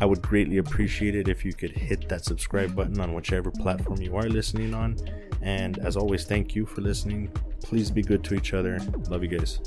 [0.00, 4.00] I would greatly appreciate it if you could hit that subscribe button on whichever platform
[4.00, 4.96] you are listening on.
[5.42, 7.30] And as always, thank you for listening.
[7.62, 8.78] Please be good to each other.
[9.08, 9.60] Love you guys.